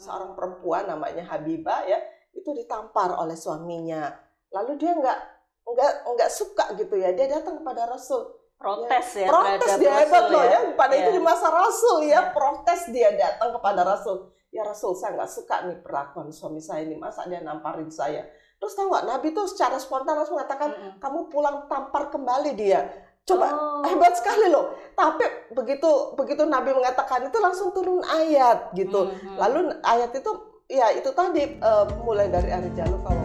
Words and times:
seorang 0.00 0.32
perempuan 0.32 0.88
namanya 0.88 1.28
Habibah 1.28 1.84
ya 1.84 2.00
itu 2.32 2.48
ditampar 2.56 3.12
oleh 3.20 3.36
suaminya. 3.36 4.08
Lalu 4.50 4.80
dia 4.80 4.96
nggak 4.96 5.18
nggak 5.60 5.92
nggak 6.16 6.30
suka 6.32 6.64
gitu 6.74 6.98
ya 6.98 7.12
dia 7.14 7.30
datang 7.30 7.62
kepada 7.62 7.86
Rasul 7.86 8.26
protes 8.60 9.06
ya, 9.16 9.28
ya 9.28 9.30
protes 9.30 9.72
dia 9.80 9.92
hebat 10.04 10.24
loh 10.28 10.44
ya. 10.44 10.50
ya 10.50 10.60
pada 10.76 10.94
ya. 10.94 11.00
itu 11.06 11.10
di 11.16 11.22
masa 11.22 11.48
Rasul 11.48 11.98
ya, 12.04 12.12
ya 12.12 12.20
protes 12.34 12.80
dia 12.90 13.10
datang 13.14 13.54
kepada 13.56 13.80
Rasul 13.86 14.34
ya 14.50 14.66
Rasul 14.66 14.98
saya 14.98 15.16
nggak 15.16 15.30
suka 15.30 15.56
nih 15.70 15.78
perlakuan 15.80 16.28
suami 16.34 16.58
saya 16.58 16.82
ini 16.84 16.98
masa 16.98 17.24
dia 17.30 17.40
namparin 17.40 17.88
saya 17.88 18.26
terus 18.60 18.76
tahu 18.76 18.92
nggak 18.92 19.06
Nabi 19.08 19.28
tuh 19.32 19.46
secara 19.48 19.78
spontan 19.80 20.18
langsung 20.18 20.36
mengatakan 20.36 20.70
mm 20.74 20.76
-hmm. 20.76 20.92
kamu 21.00 21.20
pulang 21.32 21.56
tampar 21.70 22.12
kembali 22.12 22.52
dia 22.58 22.84
coba 23.28 23.46
oh. 23.52 23.82
hebat 23.86 24.14
sekali 24.16 24.52
loh 24.52 24.74
tapi 24.96 25.24
begitu 25.54 26.16
begitu 26.18 26.42
Nabi 26.44 26.76
mengatakan 26.76 27.28
itu 27.28 27.38
langsung 27.40 27.70
turun 27.72 28.02
ayat 28.04 28.72
gitu 28.74 29.08
mm 29.08 29.12
-hmm. 29.16 29.36
lalu 29.38 29.58
ayat 29.82 30.10
itu 30.12 30.30
ya 30.70 30.92
itu 30.94 31.10
tadi 31.12 31.58
uh, 31.60 31.86
mulai 32.04 32.30
dari 32.30 32.50
hari 32.50 32.70
jalur 32.74 33.00
kalau 33.02 33.24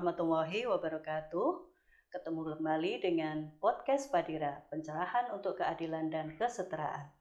warahmatullahi 0.00 0.64
wabarakatuh. 0.64 1.50
Ketemu 2.08 2.56
kembali 2.56 2.92
dengan 3.04 3.52
podcast 3.60 4.08
Padira, 4.08 4.64
pencerahan 4.72 5.28
untuk 5.30 5.60
keadilan 5.60 6.08
dan 6.08 6.32
kesetaraan. 6.40 7.19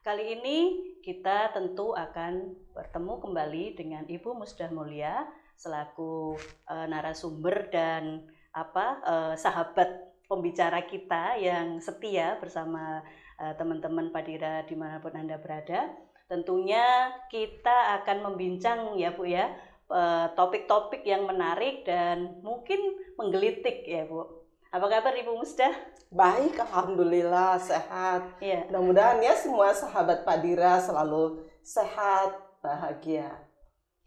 Kali 0.00 0.40
ini 0.40 0.58
kita 1.04 1.52
tentu 1.52 1.92
akan 1.92 2.56
bertemu 2.72 3.14
kembali 3.20 3.64
dengan 3.76 4.04
Ibu 4.08 4.32
Musdah 4.32 4.72
Mulia 4.72 5.28
selaku 5.60 6.40
e, 6.64 6.74
narasumber 6.88 7.68
dan 7.68 8.24
apa 8.56 8.86
e, 9.04 9.14
sahabat 9.36 10.16
pembicara 10.24 10.88
kita 10.88 11.36
yang 11.36 11.84
setia 11.84 12.40
bersama 12.40 13.04
e, 13.36 13.44
teman-teman 13.60 14.08
Padira 14.08 14.64
di 14.64 14.72
mana 14.72 15.04
pun 15.04 15.12
Anda 15.12 15.36
berada. 15.36 15.92
Tentunya 16.26 17.12
kita 17.28 18.00
akan 18.00 18.32
membincang 18.32 18.96
ya 18.96 19.12
Bu 19.12 19.28
ya 19.28 19.52
Eh, 19.90 20.26
topik-topik 20.38 21.02
yang 21.02 21.26
menarik 21.26 21.82
dan 21.82 22.38
mungkin 22.46 22.78
menggelitik 23.18 23.82
ya 23.82 24.06
Bu. 24.06 24.39
Apa 24.70 24.86
kabar 24.86 25.18
Ibu 25.18 25.34
Musdah? 25.34 25.74
Baik, 26.14 26.54
Alhamdulillah 26.62 27.58
sehat. 27.58 28.38
Ya. 28.38 28.70
Mudah-mudahan 28.70 29.18
ya 29.18 29.34
semua 29.34 29.74
sahabat 29.74 30.22
Padira 30.22 30.78
selalu 30.78 31.42
sehat, 31.58 32.38
bahagia. 32.62 33.34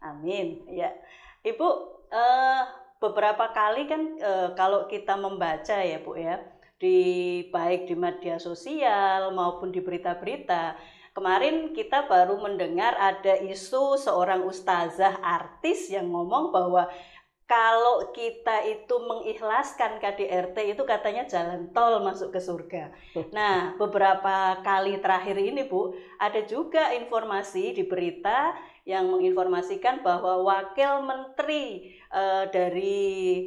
Amin. 0.00 0.64
Ya, 0.72 0.88
Ibu 1.44 1.68
uh, 2.08 2.62
beberapa 2.96 3.52
kali 3.52 3.84
kan 3.84 4.16
uh, 4.24 4.48
kalau 4.56 4.88
kita 4.88 5.20
membaca 5.20 5.84
ya 5.84 6.00
Bu 6.00 6.16
ya 6.16 6.40
di 6.80 7.44
baik 7.52 7.84
di 7.84 7.92
media 7.92 8.40
sosial 8.40 9.36
maupun 9.36 9.68
di 9.68 9.84
berita-berita 9.84 10.80
Kemarin 11.14 11.70
kita 11.70 12.10
baru 12.10 12.42
mendengar 12.42 12.98
ada 12.98 13.38
isu 13.38 13.94
seorang 14.02 14.42
ustazah 14.50 15.22
artis 15.22 15.86
yang 15.86 16.10
ngomong 16.10 16.50
bahwa 16.50 16.90
kalau 17.44 18.08
kita 18.16 18.64
itu 18.64 18.96
mengikhlaskan 19.04 20.00
KDRT 20.00 20.72
itu 20.72 20.82
katanya 20.88 21.28
jalan 21.28 21.68
tol 21.76 22.00
masuk 22.00 22.32
ke 22.32 22.40
surga. 22.40 22.88
Nah, 23.36 23.56
beberapa 23.80 24.64
kali 24.64 24.96
terakhir 24.96 25.36
ini 25.36 25.68
Bu, 25.68 25.92
ada 26.16 26.40
juga 26.48 26.96
informasi 26.96 27.76
di 27.76 27.84
berita 27.84 28.56
yang 28.84 29.08
menginformasikan 29.08 30.04
bahwa 30.04 30.44
wakil 30.44 31.08
menteri 31.08 31.96
e, 32.12 32.22
dari 32.52 33.02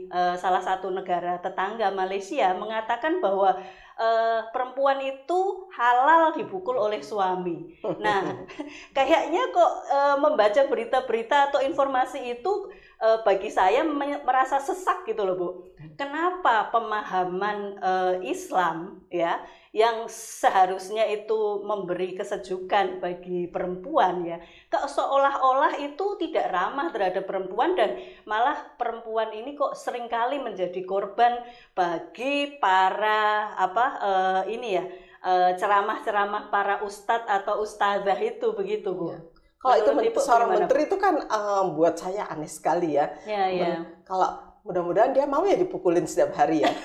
e, 0.10 0.20
salah 0.42 0.66
satu 0.66 0.90
negara 0.90 1.38
tetangga 1.38 1.94
Malaysia 1.94 2.58
mengatakan 2.58 3.22
bahwa 3.22 3.62
uh, 3.98 4.42
perempuan 4.54 5.02
itu 5.02 5.68
halal 5.74 6.34
dipukul 6.38 6.78
oleh 6.78 7.02
suami. 7.02 7.76
Nah, 8.00 8.46
kayaknya 8.98 9.50
kok 9.52 9.74
uh, 9.90 10.18
membaca 10.22 10.62
berita-berita 10.70 11.52
atau 11.52 11.60
informasi 11.66 12.38
itu 12.38 12.70
uh, 13.02 13.22
bagi 13.26 13.50
saya 13.50 13.84
merasa 14.24 14.62
sesak 14.62 15.10
gitu 15.10 15.26
loh, 15.26 15.36
Bu. 15.36 15.50
Kenapa 15.98 16.70
pemahaman 16.70 17.82
uh, 17.82 18.16
Islam 18.22 19.02
ya 19.10 19.42
yang 19.78 20.10
seharusnya 20.10 21.06
itu 21.06 21.62
memberi 21.62 22.18
kesejukan 22.18 22.98
bagi 22.98 23.46
perempuan 23.46 24.26
ya 24.26 24.42
kok 24.74 24.90
seolah-olah 24.90 25.78
itu 25.78 26.18
tidak 26.18 26.50
ramah 26.50 26.90
terhadap 26.90 27.30
perempuan 27.30 27.78
dan 27.78 28.02
malah 28.26 28.58
perempuan 28.74 29.30
ini 29.38 29.54
kok 29.54 29.78
sering 29.78 30.10
kali 30.10 30.42
menjadi 30.42 30.82
korban 30.82 31.38
bagi 31.78 32.58
para 32.58 33.54
apa 33.54 33.86
uh, 34.02 34.44
ini 34.50 34.82
ya 34.82 34.86
uh, 35.22 35.52
ceramah-ceramah 35.54 36.50
para 36.50 36.82
ustadz 36.82 37.30
atau 37.30 37.62
ustazah 37.62 38.18
itu 38.18 38.58
begitu 38.58 38.98
bu. 38.98 39.14
Ya. 39.14 39.22
Kalau 39.58 40.02
itu 40.02 40.20
seorang 40.22 40.50
menteri 40.54 40.86
itu 40.86 40.98
kan 41.02 41.18
um, 41.28 41.74
buat 41.74 41.98
saya 41.98 42.30
aneh 42.30 42.50
sekali 42.50 42.94
ya. 42.94 43.10
Ya, 43.26 43.50
ya. 43.50 43.74
Kalau 44.06 44.57
Mudah-mudahan 44.68 45.16
dia 45.16 45.24
mau 45.24 45.48
ya 45.48 45.56
dipukulin 45.56 46.04
setiap 46.04 46.36
hari 46.36 46.60
ya. 46.60 46.68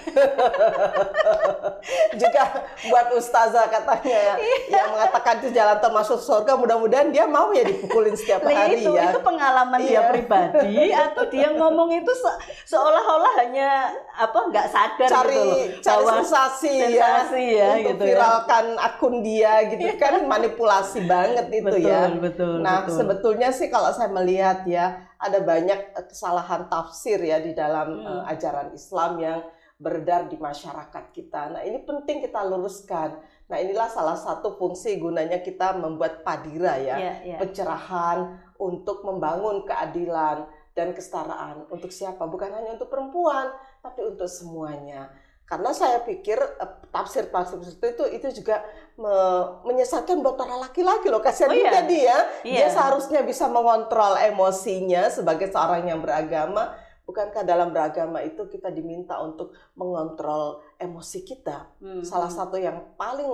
Juga 2.22 2.62
buat 2.87 3.10
ustazah 3.19 3.66
katanya 3.66 4.19
ya, 4.22 4.34
yang 4.70 4.94
mengatakan 4.94 5.43
itu 5.43 5.50
jalan 5.50 5.82
termasuk 5.82 6.22
surga, 6.22 6.54
mudah-mudahan 6.54 7.10
dia 7.10 7.26
mau 7.26 7.50
ya 7.50 7.66
dipukulin 7.66 8.15
setiap 8.15 8.47
hari 8.47 8.87
itu, 8.87 8.94
ya. 8.94 9.10
Itu 9.10 9.19
pengalaman 9.26 9.82
iya. 9.82 9.98
dia 9.98 10.03
pribadi 10.15 10.94
atau 10.94 11.26
dia 11.26 11.50
ngomong 11.59 11.91
itu 11.91 12.12
se 12.15 12.31
seolah-olah 12.71 13.32
hanya 13.42 13.91
apa 14.15 14.38
nggak 14.47 14.66
sadar 14.71 15.09
cari, 15.10 15.34
gitu 15.34 15.42
loh. 15.42 15.59
Cari 15.82 16.04
sensasi, 16.22 16.75
sensasi 16.87 17.44
ya, 17.50 17.66
ya 17.66 17.71
untuk 17.82 17.82
gitu 17.82 18.04
ya. 18.06 18.09
viralkan 18.15 18.65
ya. 18.78 18.87
akun 18.87 19.15
dia 19.26 19.53
gitu 19.75 19.87
kan 19.98 20.22
manipulasi 20.22 21.03
banget 21.03 21.50
itu 21.50 21.66
betul, 21.66 21.82
ya. 21.82 22.03
Betul, 22.15 22.62
nah 22.62 22.87
betul. 22.87 22.94
sebetulnya 22.94 23.50
sih 23.50 23.66
kalau 23.66 23.91
saya 23.91 24.06
melihat 24.06 24.62
ya 24.71 25.10
ada 25.22 25.38
banyak 25.38 25.81
eh, 25.94 26.06
kesalahan 26.10 26.66
tafsir 26.66 27.22
ya 27.22 27.38
di 27.38 27.55
dalam 27.55 28.03
hmm. 28.03 28.06
uh, 28.06 28.22
ajaran 28.27 28.75
Islam 28.75 29.22
yang 29.22 29.41
beredar 29.78 30.31
di 30.31 30.38
masyarakat 30.38 31.05
kita. 31.10 31.59
Nah, 31.59 31.62
ini 31.66 31.83
penting 31.83 32.22
kita 32.22 32.43
luruskan. 32.47 33.19
Nah, 33.50 33.59
inilah 33.59 33.91
salah 33.91 34.15
satu 34.15 34.55
fungsi 34.55 34.99
gunanya 34.99 35.43
kita 35.43 35.75
membuat 35.75 36.22
padira 36.22 36.78
ya, 36.78 36.97
yeah, 36.99 37.16
yeah. 37.34 37.38
pencerahan 37.43 38.38
untuk 38.62 39.03
membangun 39.03 39.66
keadilan 39.66 40.47
dan 40.71 40.94
kesetaraan 40.94 41.66
untuk 41.66 41.91
siapa? 41.91 42.22
Bukan 42.31 42.50
hanya 42.54 42.78
untuk 42.78 42.94
perempuan, 42.94 43.50
tapi 43.83 44.06
untuk 44.06 44.31
semuanya 44.31 45.10
karena 45.47 45.70
saya 45.75 46.00
pikir 46.00 46.38
eh, 46.38 46.70
tafsir-tafsir 46.88 47.60
itu 47.60 48.04
itu 48.14 48.28
juga 48.42 48.64
me, 48.97 49.14
menyesatkan 49.69 50.20
buat 50.20 50.38
para 50.38 50.56
laki-laki 50.56 51.12
loh 51.12 51.20
kasihan 51.20 51.53
oh, 51.53 51.56
juga 51.56 51.80
iya. 51.84 51.91
dia 51.91 52.16
iya. 52.47 52.58
dia 52.64 52.69
seharusnya 52.72 53.20
bisa 53.26 53.50
mengontrol 53.50 54.16
emosinya 54.16 55.10
sebagai 55.12 55.50
seorang 55.53 55.88
yang 55.88 56.00
beragama 56.00 56.72
bukankah 57.04 57.42
dalam 57.42 57.75
beragama 57.75 58.22
itu 58.22 58.47
kita 58.47 58.70
diminta 58.70 59.19
untuk 59.19 59.53
mengontrol 59.75 60.62
emosi 60.78 61.26
kita 61.26 61.69
hmm. 61.82 62.06
salah 62.06 62.30
satu 62.30 62.56
yang 62.56 62.94
paling 62.94 63.26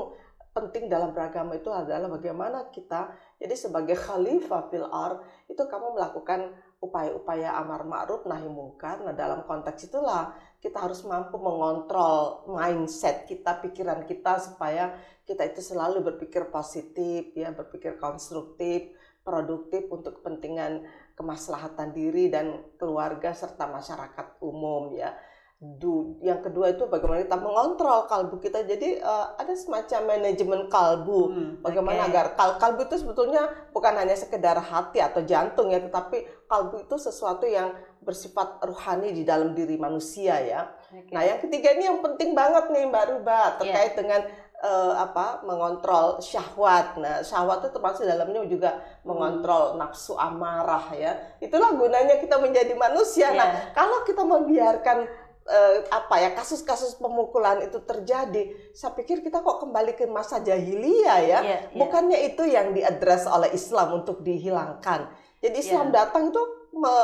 penting 0.56 0.90
dalam 0.90 1.14
beragama 1.14 1.54
itu 1.54 1.70
adalah 1.70 2.10
bagaimana 2.10 2.72
kita 2.74 3.14
jadi 3.38 3.54
sebagai 3.54 3.94
khalifah 3.94 4.66
fil 4.72 4.88
ar 4.90 5.22
itu 5.46 5.60
kamu 5.60 5.94
melakukan 5.94 6.50
upaya-upaya 6.82 7.54
amar 7.58 7.86
ma'ruf 7.86 8.26
nahi 8.26 8.50
mungkar 8.50 9.02
nah 9.06 9.14
dalam 9.14 9.46
konteks 9.46 9.90
itulah 9.90 10.34
kita 10.58 10.78
harus 10.82 11.06
mampu 11.06 11.38
mengontrol 11.38 12.50
mindset 12.50 13.30
kita, 13.30 13.62
pikiran 13.62 14.02
kita 14.02 14.42
supaya 14.42 14.98
kita 15.22 15.46
itu 15.46 15.62
selalu 15.62 16.02
berpikir 16.14 16.50
positif, 16.50 17.30
ya, 17.38 17.54
berpikir 17.54 18.00
konstruktif, 18.02 18.90
produktif 19.22 19.86
untuk 19.92 20.18
kepentingan 20.18 20.82
kemaslahatan 21.14 21.94
diri 21.94 22.32
dan 22.32 22.64
keluarga 22.80 23.30
serta 23.36 23.70
masyarakat 23.70 24.40
umum 24.42 24.94
ya. 24.96 25.14
Du, 25.58 26.22
yang 26.22 26.38
kedua 26.38 26.70
itu 26.70 26.86
bagaimana 26.86 27.26
kita 27.26 27.34
mengontrol 27.34 28.06
kalbu 28.06 28.38
kita. 28.38 28.62
Jadi 28.62 29.02
uh, 29.02 29.34
ada 29.34 29.50
semacam 29.58 30.14
manajemen 30.14 30.70
kalbu. 30.70 31.20
Hmm, 31.34 31.50
bagaimana 31.58 32.06
okay. 32.06 32.10
agar 32.14 32.26
kal 32.38 32.50
kalbu 32.62 32.86
itu 32.86 33.02
sebetulnya 33.02 33.42
bukan 33.74 33.90
hanya 33.98 34.14
sekedar 34.14 34.54
hati 34.54 35.02
atau 35.02 35.18
jantung 35.26 35.74
ya, 35.74 35.82
tetapi 35.82 36.46
kalbu 36.46 36.86
itu 36.86 36.94
sesuatu 37.02 37.42
yang 37.42 37.74
bersifat 38.06 38.62
rohani 38.62 39.10
di 39.10 39.26
dalam 39.26 39.50
diri 39.50 39.74
manusia 39.74 40.38
ya. 40.38 40.70
Okay. 40.94 41.10
Nah, 41.10 41.26
yang 41.26 41.42
ketiga 41.42 41.74
ini 41.74 41.90
yang 41.90 42.06
penting 42.06 42.38
banget 42.38 42.70
nih 42.70 42.86
Mbak 42.86 43.04
Ruba 43.18 43.58
terkait 43.58 43.92
yeah. 43.92 43.98
dengan 43.98 44.20
uh, 44.62 44.94
apa 45.10 45.42
mengontrol 45.42 46.22
syahwat. 46.22 47.02
Nah, 47.02 47.26
syahwat 47.26 47.66
itu 47.66 47.74
termasuk 47.74 48.06
dalamnya 48.06 48.46
juga 48.46 48.78
mengontrol 49.02 49.74
hmm. 49.74 49.82
nafsu 49.82 50.14
amarah 50.14 50.86
ya. 50.94 51.18
Itulah 51.42 51.74
gunanya 51.74 52.22
kita 52.22 52.38
menjadi 52.38 52.78
manusia. 52.78 53.34
Yeah. 53.34 53.38
Nah, 53.42 53.48
kalau 53.74 54.06
kita 54.06 54.22
membiarkan 54.22 55.26
uh, 55.48 55.76
apa 55.88 56.14
ya 56.20 56.30
kasus-kasus 56.36 57.00
pemukulan 57.00 57.64
itu 57.64 57.80
terjadi, 57.82 58.52
saya 58.76 58.92
pikir 58.94 59.24
kita 59.24 59.40
kok 59.40 59.64
kembali 59.64 59.96
ke 59.96 60.04
masa 60.06 60.44
jahiliyah 60.44 61.18
ya. 61.24 61.26
Yeah, 61.26 61.42
yeah. 61.42 61.60
Bukannya 61.74 62.18
itu 62.28 62.44
yang 62.44 62.76
diadres 62.76 63.24
oleh 63.24 63.50
Islam 63.56 64.04
untuk 64.04 64.20
dihilangkan. 64.20 65.08
Jadi 65.40 65.56
Islam 65.56 65.90
yeah. 65.90 66.04
datang 66.04 66.30
itu 66.30 66.42
me 66.76 66.94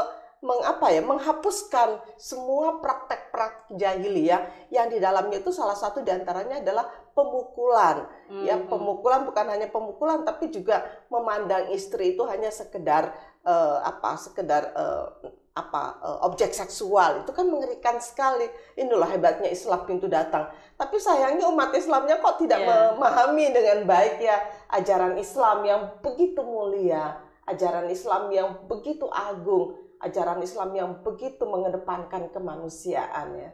mengapa 0.44 0.93
ya 0.93 1.00
menghapuskan 1.00 1.96
semua 2.20 2.76
praktek-praktek 2.85 3.81
jahiliyah 3.81 4.69
yang 4.69 4.93
di 4.93 5.00
dalamnya 5.00 5.41
itu 5.41 5.49
salah 5.49 5.73
satu 5.73 6.05
di 6.05 6.12
antaranya 6.12 6.61
adalah 6.61 6.85
pemukulan. 7.17 8.05
Hmm. 8.29 8.44
ya 8.44 8.61
pemukulan 8.61 9.25
bukan 9.25 9.46
hanya 9.49 9.69
pemukulan 9.73 10.20
tapi 10.25 10.52
juga 10.52 10.85
memandang 11.08 11.73
istri 11.73 12.12
itu 12.12 12.23
hanya 12.29 12.52
sekedar 12.52 13.17
uh, 13.44 13.81
apa 13.88 14.20
sekedar 14.20 14.69
uh, 14.76 15.08
apa 15.56 15.82
uh, 16.05 16.19
objek 16.29 16.52
seksual. 16.52 17.25
Itu 17.25 17.32
kan 17.32 17.49
mengerikan 17.49 17.96
sekali. 18.05 18.44
Inilah 18.76 19.17
hebatnya 19.17 19.49
Islam 19.49 19.88
pintu 19.88 20.12
datang. 20.12 20.52
Tapi 20.76 21.00
sayangnya 21.00 21.49
umat 21.49 21.73
Islamnya 21.73 22.20
kok 22.20 22.37
tidak 22.37 22.61
yeah. 22.61 22.93
memahami 22.93 23.49
dengan 23.49 23.88
baik 23.88 24.20
ya 24.20 24.44
ajaran 24.76 25.17
Islam 25.17 25.64
yang 25.64 25.82
begitu 26.05 26.44
mulia 26.44 27.17
ajaran 27.44 27.88
Islam 27.93 28.32
yang 28.32 28.49
begitu 28.69 29.05
agung 29.12 29.76
ajaran 30.00 30.41
Islam 30.43 30.70
yang 30.75 30.91
begitu 31.02 31.44
mengedepankan 31.46 32.32
kemanusiaan 32.32 33.37
ya. 33.38 33.50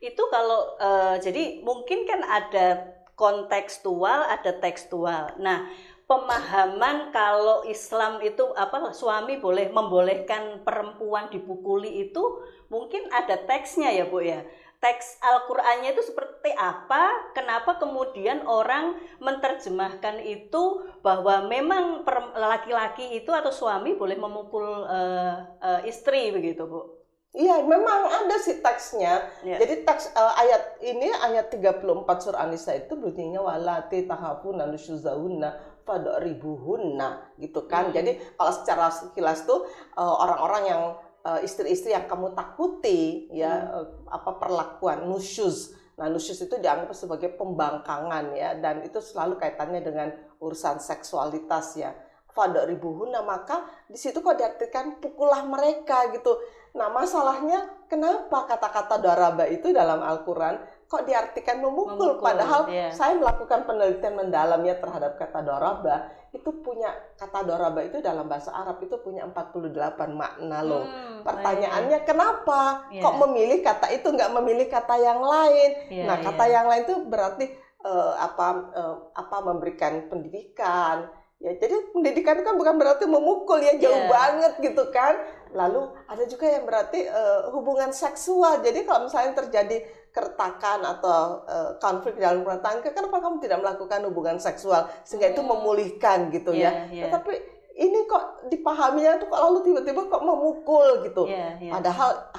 Itu 0.00 0.26
kalau 0.28 0.74
uh, 0.80 1.16
jadi 1.20 1.62
mungkin 1.62 2.04
kan 2.08 2.20
ada 2.26 2.96
kontekstual, 3.14 4.26
ada 4.26 4.58
tekstual. 4.58 5.38
Nah, 5.38 5.70
pemahaman 6.04 7.14
kalau 7.14 7.62
Islam 7.64 8.20
itu 8.20 8.42
apa 8.58 8.90
suami 8.90 9.38
boleh 9.38 9.70
membolehkan 9.70 10.66
perempuan 10.66 11.30
dipukuli 11.30 12.10
itu 12.10 12.22
mungkin 12.68 13.06
ada 13.14 13.38
teksnya 13.38 13.94
ya, 13.94 14.04
Bu 14.10 14.20
ya 14.20 14.42
teks 14.84 15.16
Al-Qur'annya 15.24 15.96
itu 15.96 16.04
seperti 16.04 16.52
apa? 16.52 17.32
Kenapa 17.32 17.80
kemudian 17.80 18.44
orang 18.44 19.00
menerjemahkan 19.16 20.20
itu 20.20 20.84
bahwa 21.00 21.48
memang 21.48 22.04
laki-laki 22.36 23.16
itu 23.16 23.32
atau 23.32 23.48
suami 23.48 23.96
boleh 23.96 24.20
memukul 24.20 24.84
uh, 24.84 25.56
uh, 25.56 25.80
istri 25.88 26.28
begitu, 26.36 26.68
Bu? 26.68 27.00
Iya, 27.32 27.64
memang 27.64 28.12
ada 28.12 28.36
sih 28.38 28.60
teksnya. 28.60 29.24
Ya. 29.42 29.56
Jadi 29.56 29.88
teks 29.88 30.12
uh, 30.12 30.36
ayat 30.36 30.78
ini 30.84 31.08
ayat 31.10 31.48
34 31.48 31.82
surah 32.20 32.44
An-Nisa 32.44 32.76
itu 32.76 32.94
bunyinya 32.94 33.40
walati 33.40 34.04
tahafuna 34.04 34.68
nusyuzaunna 34.68 35.80
fadribuhunna 35.88 37.40
gitu 37.40 37.64
kan. 37.66 37.88
Hmm. 37.88 37.96
Jadi 37.96 38.20
kalau 38.36 38.52
secara 38.52 38.92
sekilas 38.92 39.48
tuh 39.48 39.64
orang-orang 39.96 40.62
uh, 40.62 40.68
yang 40.68 40.82
Eh, 40.94 41.03
istri-istri 41.40 41.96
yang 41.96 42.04
kamu 42.04 42.36
takuti 42.36 43.32
ya 43.32 43.52
hmm. 43.56 43.72
Eh, 43.80 43.86
apa 44.12 44.36
perlakuan 44.36 45.08
nusyuz. 45.08 45.72
Nah, 45.96 46.10
nusyuz 46.12 46.36
itu 46.44 46.58
dianggap 46.60 46.92
sebagai 46.92 47.32
pembangkangan 47.38 48.34
ya 48.36 48.58
dan 48.60 48.84
itu 48.84 49.00
selalu 49.00 49.40
kaitannya 49.40 49.80
dengan 49.80 50.08
urusan 50.42 50.82
seksualitas 50.82 51.80
ya. 51.80 51.96
Fada 52.34 52.66
ribuhuna 52.66 53.22
maka 53.22 53.62
di 53.86 53.94
situ 53.94 54.18
kok 54.18 54.34
diartikan 54.34 54.98
pukullah 54.98 55.46
mereka 55.46 56.10
gitu. 56.10 56.34
Nah, 56.74 56.90
masalahnya 56.90 57.86
kenapa 57.86 58.50
kata-kata 58.50 58.98
daraba 58.98 59.46
itu 59.46 59.70
dalam 59.70 60.02
Al-Qur'an 60.02 60.58
kok 60.84 61.02
diartikan 61.08 61.58
memukul, 61.64 61.96
memukul 61.96 62.22
padahal 62.22 62.68
yeah. 62.68 62.92
saya 62.92 63.16
melakukan 63.16 63.64
penelitian 63.64 64.14
mendalamnya 64.14 64.78
terhadap 64.78 65.16
kata 65.16 65.40
daraba 65.40 66.12
itu 66.34 66.50
punya 66.60 66.90
kata 67.14 67.46
doraba 67.46 67.80
itu 67.86 68.02
dalam 68.02 68.26
bahasa 68.26 68.50
Arab 68.50 68.82
itu 68.82 68.98
punya 68.98 69.22
48 69.30 69.70
makna 70.10 70.66
loh. 70.66 70.82
Hmm, 70.82 71.22
Pertanyaannya 71.22 72.02
iya. 72.02 72.06
kenapa 72.06 72.90
yeah. 72.90 73.06
kok 73.06 73.16
memilih 73.22 73.62
kata 73.62 73.86
itu 73.94 74.10
nggak 74.10 74.34
memilih 74.34 74.66
kata 74.66 74.94
yang 74.98 75.22
lain? 75.22 75.70
Yeah, 75.94 76.06
nah, 76.10 76.18
kata 76.18 76.44
yeah. 76.44 76.54
yang 76.58 76.66
lain 76.66 76.82
itu 76.90 76.96
berarti 77.06 77.46
uh, 77.86 78.18
apa 78.18 78.46
uh, 78.74 78.96
apa 79.14 79.36
memberikan 79.46 80.10
pendidikan. 80.10 81.06
Ya, 81.38 81.54
jadi 81.60 81.92
pendidikan 81.92 82.40
itu 82.40 82.46
kan 82.46 82.56
bukan 82.56 82.74
berarti 82.80 83.04
memukul 83.06 83.62
ya 83.62 83.78
jauh 83.78 83.94
yeah. 83.94 84.10
banget 84.10 84.52
gitu 84.58 84.90
kan. 84.90 85.14
Lalu 85.54 85.86
ada 86.10 86.24
juga 86.26 86.50
yang 86.50 86.66
berarti 86.66 87.06
uh, 87.06 87.54
hubungan 87.54 87.94
seksual. 87.94 88.58
Jadi 88.58 88.82
kalau 88.82 89.06
misalnya 89.06 89.38
terjadi 89.38 89.86
keretakan 90.14 90.78
atau 90.86 91.42
uh, 91.42 91.74
konflik 91.82 92.14
dalam 92.14 92.46
rumah 92.46 92.62
tangga, 92.62 92.86
kenapa 92.94 93.18
kamu 93.18 93.42
tidak 93.42 93.58
melakukan 93.66 94.00
hubungan 94.06 94.38
seksual 94.38 94.86
sehingga 95.02 95.34
itu 95.34 95.42
hmm. 95.42 95.50
memulihkan 95.50 96.30
gitu 96.30 96.54
yeah, 96.54 96.86
ya? 96.86 97.02
Yeah. 97.02 97.04
Tetapi 97.10 97.34
ini 97.74 98.06
kok 98.06 98.46
dipahaminya 98.46 99.18
tuh 99.18 99.26
kok 99.26 99.42
lalu 99.42 99.58
tiba-tiba 99.66 100.06
kok 100.06 100.22
memukul 100.22 101.02
gitu. 101.02 101.26
Yeah, 101.26 101.58
yeah. 101.58 101.74
Padahal 101.74 102.30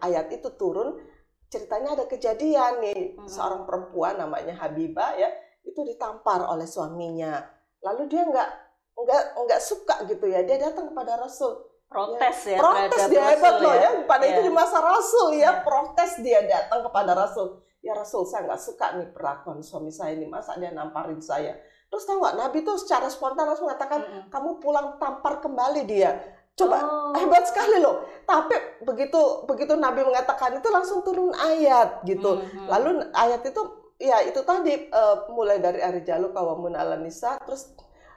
ayat 0.00 0.32
itu 0.32 0.48
turun 0.56 0.96
ceritanya 1.52 1.92
ada 1.92 2.08
kejadian 2.08 2.80
nih 2.80 3.20
hmm. 3.20 3.28
seorang 3.28 3.68
perempuan 3.68 4.16
namanya 4.16 4.56
Habibah 4.64 5.12
ya 5.20 5.28
itu 5.60 5.84
ditampar 5.84 6.40
oleh 6.48 6.64
suaminya. 6.64 7.44
Lalu 7.84 8.08
dia 8.08 8.24
nggak 8.24 8.48
nggak 8.96 9.22
nggak 9.44 9.60
suka 9.60 10.08
gitu 10.08 10.24
ya 10.24 10.40
dia 10.40 10.56
datang 10.56 10.88
kepada 10.88 11.20
Rasul 11.20 11.73
protes 11.94 12.38
ya, 12.50 12.58
protes 12.58 13.02
dia 13.06 13.22
hebat 13.22 13.54
loh 13.62 13.70
ya. 13.70 13.86
ya 13.86 13.90
pada 14.02 14.26
ya. 14.26 14.34
itu 14.34 14.40
di 14.50 14.52
masa 14.52 14.82
Rasul 14.82 15.38
ya, 15.38 15.46
ya 15.46 15.50
protes 15.62 16.18
dia 16.18 16.42
datang 16.42 16.82
kepada 16.82 17.14
Rasul 17.14 17.62
ya 17.86 17.94
Rasul 17.94 18.26
saya 18.26 18.50
nggak 18.50 18.58
suka 18.58 18.98
nih 18.98 19.08
perlakuan 19.14 19.62
suami 19.62 19.94
saya 19.94 20.18
ini 20.18 20.26
masa 20.26 20.58
dia 20.58 20.74
namparin 20.74 21.22
saya 21.22 21.54
terus 21.86 22.02
tahu 22.02 22.18
nggak 22.18 22.34
Nabi 22.34 22.58
tuh 22.66 22.74
secara 22.82 23.06
spontan 23.06 23.46
langsung 23.46 23.70
mengatakan 23.70 24.02
mm 24.02 24.10
-hmm. 24.10 24.22
kamu 24.34 24.50
pulang 24.58 24.98
tampar 24.98 25.38
kembali 25.38 25.86
dia 25.86 26.18
coba 26.58 26.82
oh. 26.82 27.14
hebat 27.14 27.46
sekali 27.46 27.78
loh 27.78 28.02
tapi 28.26 28.58
begitu 28.82 29.46
begitu 29.46 29.78
Nabi 29.78 30.02
mengatakan 30.02 30.58
itu 30.58 30.68
langsung 30.74 31.06
turun 31.06 31.30
ayat 31.30 32.02
gitu 32.02 32.42
mm 32.42 32.42
-hmm. 32.42 32.66
lalu 32.66 32.90
ayat 33.14 33.46
itu 33.46 33.62
ya 34.02 34.18
itu 34.26 34.42
tadi 34.42 34.90
uh, 34.90 35.30
mulai 35.30 35.62
dari 35.62 35.78
Arijalu 35.78 36.34
kawamun 36.34 36.74
ala 36.74 36.98
nisa 36.98 37.38
terus 37.46 37.70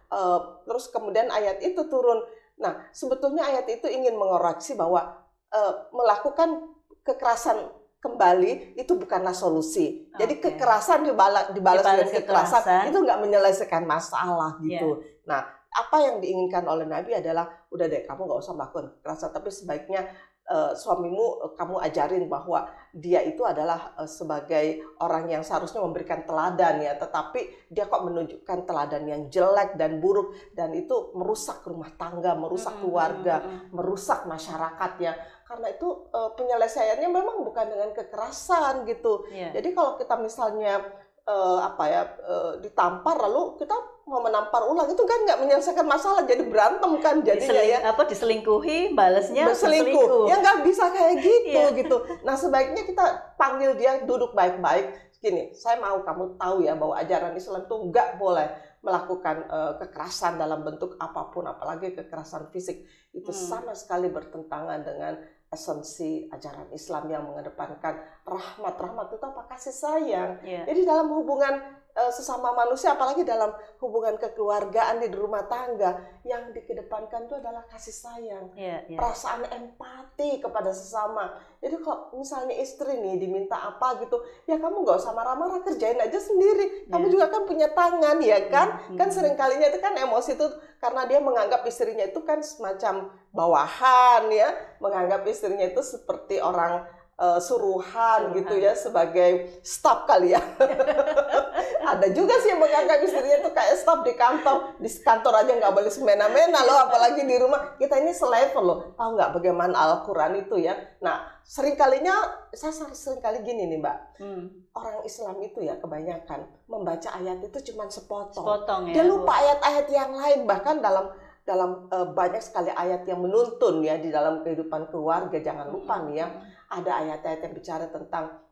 uh, 0.10 0.64
terus 0.66 0.90
kemudian 0.90 1.30
ayat 1.30 1.62
itu 1.62 1.86
turun 1.86 2.26
Nah, 2.58 2.90
sebetulnya 2.90 3.46
ayat 3.46 3.70
itu 3.70 3.86
ingin 3.86 4.18
mengoreksi 4.18 4.74
bahwa 4.74 5.14
e, 5.50 5.60
melakukan 5.94 6.74
kekerasan 7.06 7.70
kembali 7.98 8.78
itu 8.78 8.94
bukanlah 8.94 9.34
solusi. 9.34 10.10
Okay. 10.14 10.26
Jadi 10.26 10.34
kekerasan 10.42 11.06
dibalas, 11.06 11.54
dibalas, 11.54 11.82
dibalas 11.82 11.86
dengan 11.86 12.10
kekerasan, 12.14 12.62
kekerasan 12.62 12.90
itu 12.90 12.98
nggak 13.02 13.20
menyelesaikan 13.26 13.84
masalah 13.86 14.52
gitu. 14.62 15.02
Yeah. 15.02 15.26
Nah, 15.30 15.42
apa 15.78 15.98
yang 16.02 16.16
diinginkan 16.24 16.66
oleh 16.66 16.90
Nabi 16.90 17.14
adalah 17.14 17.46
udah 17.70 17.86
deh 17.86 18.02
kamu 18.06 18.26
nggak 18.26 18.42
usah 18.42 18.54
melakukan 18.58 18.86
kekerasan, 18.98 19.30
tapi 19.34 19.50
sebaiknya 19.54 20.02
uh, 20.48 20.74
suamimu 20.74 21.44
uh, 21.44 21.52
kamu 21.54 21.76
ajarin 21.84 22.26
bahwa 22.32 22.72
dia 22.96 23.22
itu 23.22 23.44
adalah 23.44 23.94
uh, 24.00 24.10
sebagai 24.10 24.82
orang 25.04 25.30
yang 25.30 25.44
seharusnya 25.44 25.84
memberikan 25.84 26.24
teladan 26.24 26.82
ya, 26.82 26.96
tetapi 26.96 27.70
dia 27.70 27.86
kok 27.86 28.04
menunjukkan 28.08 28.66
teladan 28.66 29.04
yang 29.06 29.22
jelek 29.28 29.76
dan 29.76 30.00
buruk 30.00 30.34
dan 30.56 30.74
itu 30.74 31.12
merusak 31.14 31.62
rumah 31.68 31.92
tangga, 31.96 32.34
merusak 32.34 32.80
keluarga, 32.80 33.68
merusak 33.70 34.26
masyarakatnya. 34.26 35.14
Karena 35.48 35.68
itu 35.72 35.88
uh, 36.12 36.36
penyelesaiannya 36.36 37.08
memang 37.08 37.44
bukan 37.48 37.72
dengan 37.72 37.96
kekerasan 37.96 38.84
gitu. 38.84 39.28
Yeah. 39.32 39.56
Jadi 39.56 39.72
kalau 39.72 39.96
kita 39.96 40.20
misalnya 40.20 40.84
uh, 41.28 41.60
apa 41.60 41.84
ya 41.92 42.02
uh, 42.24 42.52
ditampar 42.64 43.20
lalu 43.20 43.60
kita 43.60 43.76
mau 44.08 44.24
menampar 44.24 44.64
ulang. 44.64 44.88
Itu 44.88 45.04
kan 45.04 45.28
nggak 45.28 45.40
menyelesaikan 45.44 45.84
masalah 45.84 46.24
jadi 46.24 46.48
berantem 46.48 46.92
kan 47.04 47.20
jadi 47.22 47.44
ya. 47.44 47.80
apa 47.92 48.08
diselingkuhi 48.08 48.96
balasnya 48.96 49.52
berselingkuh. 49.52 50.32
ya 50.32 50.40
nggak 50.40 50.64
bisa 50.64 50.90
kayak 50.90 51.16
gitu 51.28 51.62
yeah. 51.68 51.76
gitu. 51.76 51.98
Nah 52.24 52.40
sebaiknya 52.40 52.88
kita 52.88 53.36
panggil 53.36 53.76
dia 53.76 54.02
duduk 54.08 54.32
baik-baik. 54.32 55.20
Gini 55.20 55.52
saya 55.54 55.78
mau 55.84 56.00
kamu 56.02 56.40
tahu 56.40 56.64
ya 56.64 56.74
bahwa 56.80 56.96
ajaran 56.96 57.36
Islam 57.36 57.68
itu 57.68 57.76
nggak 57.92 58.10
boleh 58.18 58.48
melakukan 58.86 59.50
uh, 59.52 59.74
kekerasan 59.84 60.40
dalam 60.40 60.64
bentuk 60.64 60.96
apa 61.02 61.28
pun 61.34 61.44
apalagi 61.44 61.92
kekerasan 61.92 62.48
fisik. 62.56 62.88
Itu 63.12 63.36
hmm. 63.36 63.44
sama 63.52 63.74
sekali 63.76 64.08
bertentangan 64.08 64.80
dengan 64.86 65.20
esensi 65.48 66.28
ajaran 66.28 66.68
Islam 66.76 67.08
yang 67.08 67.24
mengedepankan 67.24 67.96
rahmat 68.28 68.76
rahmat 68.76 69.08
itu 69.16 69.24
apa 69.24 69.48
kasih 69.56 69.72
sayang 69.72 70.32
yeah. 70.44 70.68
jadi 70.68 70.84
dalam 70.84 71.08
hubungan 71.08 71.78
uh, 71.96 72.12
sesama 72.12 72.52
manusia 72.52 73.00
apalagi 73.00 73.24
dalam 73.24 73.56
hubungan 73.80 74.20
kekeluargaan 74.20 75.00
di 75.00 75.08
rumah 75.08 75.48
tangga 75.48 76.04
yang 76.28 76.52
dikedepankan 76.52 77.32
itu 77.32 77.40
adalah 77.40 77.64
kasih 77.72 77.96
sayang 77.96 78.52
yeah, 78.60 78.84
yeah. 78.92 79.00
perasaan 79.00 79.48
empati 79.48 80.44
kepada 80.44 80.76
sesama 80.76 81.40
jadi 81.64 81.80
kalau 81.80 82.12
misalnya 82.20 82.60
istri 82.60 83.00
nih 83.00 83.16
diminta 83.16 83.56
apa 83.56 84.04
gitu 84.04 84.20
ya 84.52 84.60
kamu 84.60 84.84
nggak 84.84 85.00
usah 85.00 85.16
marah-marah 85.16 85.64
kerjain 85.64 85.96
aja 85.96 86.20
sendiri 86.20 86.86
yeah. 86.86 86.92
kamu 86.92 87.08
juga 87.08 87.32
kan 87.32 87.48
punya 87.48 87.72
tangan 87.72 88.20
ya 88.20 88.52
kan 88.52 88.68
mm 88.68 88.80
-hmm. 88.92 88.98
kan 89.00 89.08
sering 89.16 89.40
kalinya 89.40 89.72
itu 89.72 89.80
kan 89.80 89.96
emosi 89.96 90.36
itu 90.36 90.48
karena 90.78 91.10
dia 91.10 91.20
menganggap 91.22 91.66
istrinya 91.66 92.06
itu 92.06 92.22
kan 92.22 92.42
semacam 92.46 93.10
bawahan 93.34 94.30
ya 94.30 94.54
menganggap 94.78 95.26
istrinya 95.26 95.66
itu 95.66 95.82
seperti 95.82 96.38
orang 96.38 96.86
uh, 97.18 97.42
suruhan, 97.42 98.32
suruhan 98.32 98.38
gitu 98.38 98.56
ya 98.58 98.74
sebagai 98.78 99.62
staff 99.66 100.06
kali 100.06 100.38
ya. 100.38 100.42
Ada 101.92 102.12
juga 102.12 102.36
sih 102.44 102.52
yang 102.52 102.62
menganggap 102.62 103.00
istrinya 103.00 103.38
itu 103.42 103.50
kayak 103.52 103.76
staff 103.80 104.00
di 104.04 104.14
kantor. 104.14 104.76
Di 104.78 104.90
kantor 105.02 105.34
aja 105.44 105.52
nggak 105.56 105.74
boleh 105.74 105.92
semena-mena 105.92 106.60
loh, 106.68 106.78
apalagi 106.88 107.24
di 107.24 107.36
rumah. 107.40 107.80
Kita 107.80 107.98
ini 107.98 108.12
selevel 108.12 108.64
loh. 108.64 108.80
Tahu 109.00 109.10
nggak 109.16 109.32
bagaimana 109.40 109.76
Al-Quran 109.76 110.44
itu 110.44 110.60
ya? 110.60 110.76
Nah, 111.00 111.37
sering 111.48 111.80
kalinya, 111.80 112.12
saya 112.52 112.76
sering 112.92 113.24
kali 113.24 113.40
gini 113.48 113.72
nih 113.72 113.80
Mbak. 113.80 113.98
Hmm. 114.20 114.68
Orang 114.76 115.08
Islam 115.08 115.40
itu 115.40 115.64
ya 115.64 115.80
kebanyakan 115.80 116.44
membaca 116.68 117.08
ayat 117.16 117.40
itu 117.40 117.72
cuma 117.72 117.88
sepotong. 117.88 118.36
sepotong 118.36 118.82
ya, 118.92 119.00
Dia 119.00 119.06
lupa 119.08 119.32
ayat-ayat 119.40 119.88
yang 119.88 120.12
lain. 120.12 120.40
Bahkan 120.44 120.84
dalam 120.84 121.08
dalam 121.48 121.88
uh, 121.88 122.12
banyak 122.12 122.44
sekali 122.44 122.68
ayat 122.76 123.08
yang 123.08 123.24
menuntun 123.24 123.80
ya 123.80 123.96
di 123.96 124.12
dalam 124.12 124.44
kehidupan 124.44 124.92
keluarga. 124.92 125.40
Jangan 125.40 125.72
lupa 125.72 126.04
nih 126.04 126.20
ya, 126.20 126.28
ada 126.68 126.92
ayat-ayat 127.00 127.40
yang 127.40 127.54
bicara 127.56 127.88
tentang 127.88 128.44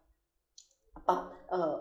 apa 0.95 1.15
uh, 1.51 1.75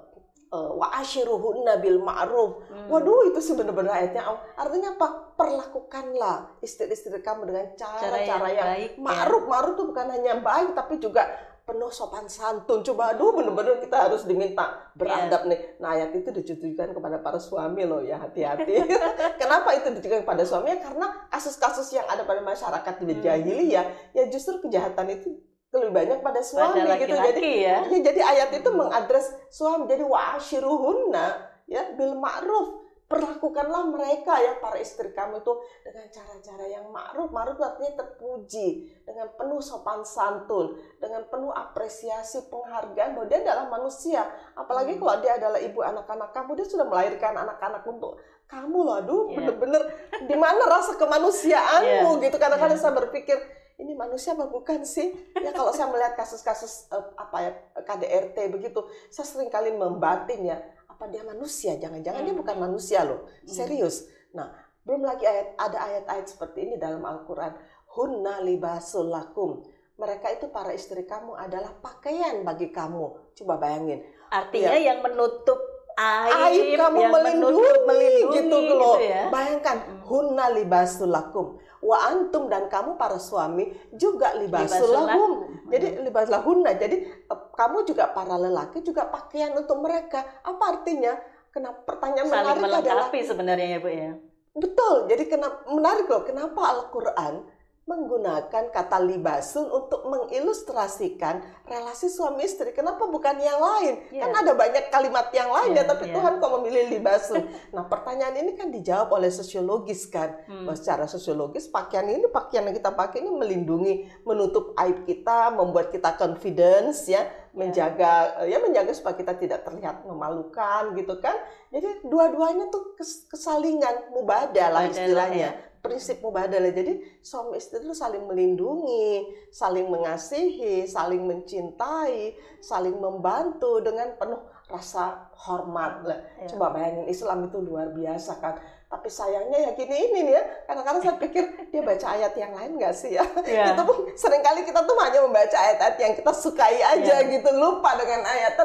wa 0.52 0.86
ashiruhunna 1.00 1.80
bil 1.80 1.98
ma'ruf. 2.02 2.66
Hmm. 2.70 2.86
Waduh, 2.90 3.30
itu 3.32 3.40
sih 3.40 3.54
benar-benar 3.54 4.02
ayatnya. 4.02 4.22
Artinya 4.54 4.94
apa? 4.94 5.08
Perlakukanlah 5.34 6.58
istri-istri 6.62 7.18
kamu 7.22 7.50
dengan 7.50 7.66
cara-cara 7.74 8.18
yang, 8.22 8.58
yang 8.58 8.68
baik. 8.70 8.90
Ma'ruf, 8.98 9.42
ya. 9.44 9.50
ma'ruf 9.50 9.72
itu 9.74 9.84
bukan 9.90 10.06
hanya 10.14 10.32
baik 10.38 10.70
tapi 10.78 11.02
juga 11.02 11.26
penuh 11.64 11.88
sopan 11.88 12.28
santun. 12.28 12.84
Coba 12.84 13.16
aduh 13.16 13.32
benar-benar 13.32 13.80
kita 13.80 13.96
harus 14.08 14.28
diminta 14.28 14.92
beradab 14.92 15.48
yeah. 15.48 15.50
nih. 15.50 15.60
Nah 15.80 15.88
ayat 15.96 16.10
itu 16.12 16.28
ditujukan 16.28 16.92
kepada 16.92 17.16
para 17.24 17.40
suami 17.40 17.88
loh 17.88 18.04
ya 18.04 18.20
hati-hati. 18.20 18.84
Kenapa 19.40 19.72
itu 19.72 19.88
ditujukan 19.96 20.28
kepada 20.28 20.44
suami? 20.44 20.76
Karena 20.76 21.24
kasus-kasus 21.32 21.88
yang 21.96 22.04
ada 22.04 22.28
pada 22.28 22.44
masyarakat 22.44 22.94
di 23.00 23.16
hmm. 23.16 23.24
jahiliyah 23.24 23.86
ya 24.12 24.22
justru 24.28 24.60
kejahatan 24.60 25.08
itu 25.18 25.40
lebih 25.80 25.94
banyak 25.94 26.18
pada 26.22 26.40
suami 26.40 26.82
pada 26.84 27.00
gitu. 27.00 27.16
Jadi 27.16 27.50
ya. 27.64 27.76
ya 27.86 27.98
jadi 28.12 28.20
ayat 28.20 28.50
itu 28.54 28.68
hmm. 28.70 28.78
mengadres 28.78 29.26
suami 29.50 29.90
jadi 29.90 30.04
wa'ashiruhunna 30.06 31.26
ya 31.66 31.96
bil 31.96 32.14
ma'ruf 32.20 32.84
perlakukanlah 33.04 33.92
mereka 33.92 34.32
ya 34.40 34.56
para 34.58 34.80
istri 34.80 35.12
kamu 35.12 35.44
itu 35.44 35.52
dengan 35.84 36.08
cara-cara 36.08 36.64
yang 36.66 36.88
ma'ruf. 36.88 37.28
Ma'ruf 37.30 37.60
artinya 37.60 38.00
terpuji, 38.00 38.90
dengan 39.04 39.28
penuh 39.36 39.60
sopan 39.60 40.02
santun, 40.02 40.74
dengan 40.96 41.28
penuh 41.28 41.52
apresiasi, 41.52 42.48
penghargaan 42.48 43.14
bahwa 43.14 43.26
dia 43.28 43.44
adalah 43.44 43.68
manusia. 43.68 44.24
Apalagi 44.56 44.96
hmm. 44.96 45.00
kalau 45.04 45.14
dia 45.20 45.32
adalah 45.36 45.60
ibu 45.60 45.80
anak-anak 45.84 46.32
kamu, 46.32 46.50
dia 46.56 46.66
sudah 46.66 46.86
melahirkan 46.88 47.36
anak-anak 47.36 47.84
untuk 47.84 48.18
kamu 48.48 48.78
loh. 48.80 48.96
Aduh, 48.98 49.22
yeah. 49.28 49.36
bener-bener 49.36 49.82
di 50.24 50.36
mana 50.40 50.62
rasa 50.64 50.96
kemanusiaanmu 50.96 52.10
yeah. 52.18 52.24
gitu. 52.24 52.36
Kadang-kadang 52.40 52.80
yeah. 52.80 52.88
saya 52.88 52.98
berpikir, 52.98 53.36
ini 53.78 53.92
manusia 53.98 54.38
apa 54.38 54.46
bukan 54.46 54.86
sih? 54.86 55.10
Ya 55.34 55.50
kalau 55.50 55.74
saya 55.74 55.90
melihat 55.90 56.14
kasus-kasus 56.14 56.86
uh, 56.94 57.10
apa 57.18 57.36
ya 57.42 57.50
KDRT 57.82 58.54
begitu, 58.54 58.86
saya 59.10 59.26
sering 59.26 59.50
kali 59.50 59.74
membatin 59.74 60.46
ya 60.46 60.62
apa 60.86 61.10
dia 61.10 61.26
manusia? 61.26 61.74
Jangan-jangan 61.74 62.22
hmm. 62.22 62.28
dia 62.30 62.36
bukan 62.38 62.56
manusia 62.62 63.00
loh. 63.02 63.26
Hmm. 63.26 63.50
Serius. 63.50 64.06
Nah, 64.30 64.54
belum 64.86 65.02
lagi 65.02 65.26
ayat 65.26 65.58
ada 65.58 65.78
ayat-ayat 65.90 66.26
seperti 66.30 66.70
ini 66.70 66.74
dalam 66.78 67.02
Al-Qur'an. 67.02 67.58
Hunna 67.98 68.42
libasul 68.42 69.10
lakum. 69.10 69.66
Mereka 69.94 70.26
itu 70.38 70.50
para 70.50 70.74
istri 70.74 71.06
kamu 71.06 71.38
adalah 71.38 71.70
pakaian 71.78 72.42
bagi 72.42 72.70
kamu. 72.74 73.34
Coba 73.38 73.58
bayangin. 73.58 74.02
Artinya 74.30 74.74
ya. 74.74 74.94
yang 74.94 75.06
menutup 75.06 75.73
aib, 75.98 76.34
aib 76.50 76.66
kamu 76.78 76.96
yang 77.00 77.12
melindungi, 77.12 77.70
melindungi 77.86 78.38
gitu 78.38 78.74
loh. 78.74 78.96
Gitu 78.98 79.10
ya? 79.10 79.22
Bayangkan, 79.30 79.76
hmm. 79.82 80.00
hunna 80.06 80.46
libasul 80.50 81.10
lakum 81.10 81.58
wa 81.84 81.98
antum 82.08 82.48
dan 82.48 82.72
kamu 82.72 82.96
para 82.96 83.20
suami 83.20 83.68
juga 83.92 84.32
libasul 84.40 84.88
lahum. 84.88 85.32
Jadi 85.68 86.00
libas 86.00 86.32
lahunna. 86.32 86.72
Jadi 86.80 86.96
eh, 87.28 87.40
kamu 87.52 87.84
juga 87.84 88.08
para 88.16 88.40
lelaki 88.40 88.80
juga 88.80 89.12
pakaian 89.12 89.52
untuk 89.52 89.84
mereka. 89.84 90.24
Apa 90.40 90.80
artinya? 90.80 91.12
Kenapa 91.52 91.86
pertanyaan 91.86 92.26
Saling 92.26 92.66
menarik 92.66 92.82
adalah 92.82 93.06
sebenarnya 93.14 93.66
ya 93.68 93.78
Bu 93.78 93.90
ya. 93.92 94.12
Betul. 94.58 95.06
Jadi 95.06 95.24
kenapa 95.30 95.62
menarik 95.70 96.06
loh 96.10 96.26
kenapa 96.26 96.60
Al-Qur'an 96.66 97.46
menggunakan 97.84 98.72
kata 98.72 98.96
libasun 99.04 99.68
untuk 99.68 100.08
mengilustrasikan 100.08 101.44
relasi 101.68 102.08
suami 102.08 102.48
istri. 102.48 102.72
Kenapa 102.72 103.04
bukan 103.04 103.36
yang 103.36 103.60
lain? 103.60 104.08
Yeah. 104.08 104.24
Kan 104.24 104.40
ada 104.40 104.56
banyak 104.56 104.88
kalimat 104.88 105.28
yang 105.36 105.52
lain 105.52 105.76
yeah, 105.76 105.84
ya, 105.84 105.92
tapi 105.92 106.08
yeah. 106.08 106.16
Tuhan 106.16 106.40
kok 106.40 106.52
memilih 106.56 106.84
libasun. 106.96 107.44
nah, 107.76 107.84
pertanyaan 107.84 108.40
ini 108.40 108.56
kan 108.56 108.72
dijawab 108.72 109.12
oleh 109.12 109.28
sosiologis 109.28 110.08
kan. 110.08 110.32
Hmm. 110.48 110.64
Bahwa 110.64 110.80
secara 110.80 111.04
sosiologis 111.04 111.68
pakaian 111.68 112.08
ini 112.08 112.24
pakaian 112.32 112.64
yang 112.64 112.72
kita 112.72 112.88
pakai 112.88 113.20
ini 113.20 113.28
melindungi, 113.28 113.94
menutup 114.24 114.72
aib 114.80 115.04
kita, 115.04 115.52
membuat 115.52 115.92
kita 115.92 116.16
confidence 116.16 117.04
ya, 117.04 117.20
yeah. 117.20 117.24
menjaga 117.52 118.48
ya 118.48 118.64
menjaga 118.64 118.96
supaya 118.96 119.12
kita 119.12 119.36
tidak 119.36 119.60
terlihat 119.60 120.08
memalukan 120.08 120.96
gitu 120.96 121.20
kan. 121.20 121.36
Jadi 121.68 122.00
dua-duanya 122.08 122.72
tuh 122.72 122.96
kesalingan 123.28 124.08
mubadah 124.08 124.72
lah 124.72 124.88
istilahnya. 124.88 125.52
Ya 125.52 125.73
prinsip 125.84 126.24
mubadalah. 126.24 126.72
Jadi 126.72 127.20
suami 127.20 127.60
istri 127.60 127.84
itu 127.84 127.92
saling 127.92 128.24
melindungi, 128.24 129.28
saling 129.52 129.92
mengasihi, 129.92 130.88
saling 130.88 131.28
mencintai, 131.28 132.32
saling 132.64 132.96
membantu 132.96 133.84
dengan 133.84 134.16
penuh 134.16 134.40
rasa 134.72 135.28
hormat 135.36 136.08
lah. 136.08 136.20
Ya. 136.40 136.48
Coba 136.56 136.72
bayangin 136.72 137.04
Islam 137.12 137.52
itu 137.52 137.60
luar 137.60 137.92
biasa 137.92 138.40
kan. 138.40 138.56
Tapi 138.88 139.12
sayangnya 139.12 139.58
ya 139.60 139.70
gini 139.76 139.92
ini 139.92 140.18
nih 140.24 140.34
ya. 140.40 140.42
Kadang-kadang 140.64 141.02
saya 141.04 141.16
pikir 141.20 141.44
dia 141.68 141.82
baca 141.84 142.06
ayat 142.16 142.32
yang 142.32 142.52
lain 142.56 142.72
nggak 142.80 142.94
sih 142.96 143.12
ya? 143.12 143.24
ya. 143.44 143.76
itu 143.76 143.82
pun 143.84 144.08
sering 144.16 144.40
kali 144.40 144.64
kita 144.64 144.80
tuh 144.80 144.96
hanya 145.04 145.20
membaca 145.20 145.56
ayat-ayat 145.60 145.96
yang 146.00 146.14
kita 146.16 146.32
sukai 146.32 146.80
aja 146.80 147.20
ya. 147.20 147.28
gitu, 147.28 147.50
lupa 147.52 147.92
dengan 148.00 148.24
ayat 148.24 148.56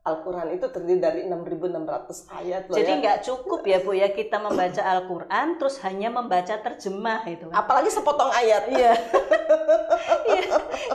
Al-Quran 0.00 0.48
itu 0.56 0.64
terdiri 0.72 0.96
dari 0.96 1.20
6.600 1.28 2.40
ayat 2.40 2.62
loh 2.72 2.76
Jadi 2.80 2.88
ya. 2.88 3.00
nggak 3.04 3.18
cukup 3.20 3.60
ya 3.68 3.78
Bu 3.84 3.92
ya 3.92 4.08
kita 4.08 4.40
membaca 4.40 4.80
Al-Quran 4.80 5.60
terus 5.60 5.76
hanya 5.84 6.08
membaca 6.08 6.56
terjemah 6.56 7.20
itu. 7.28 7.44
Kan? 7.44 7.52
Apalagi 7.52 7.92
sepotong 7.92 8.32
ayat. 8.32 8.72
Iya. 8.72 8.92
iya 10.32 10.42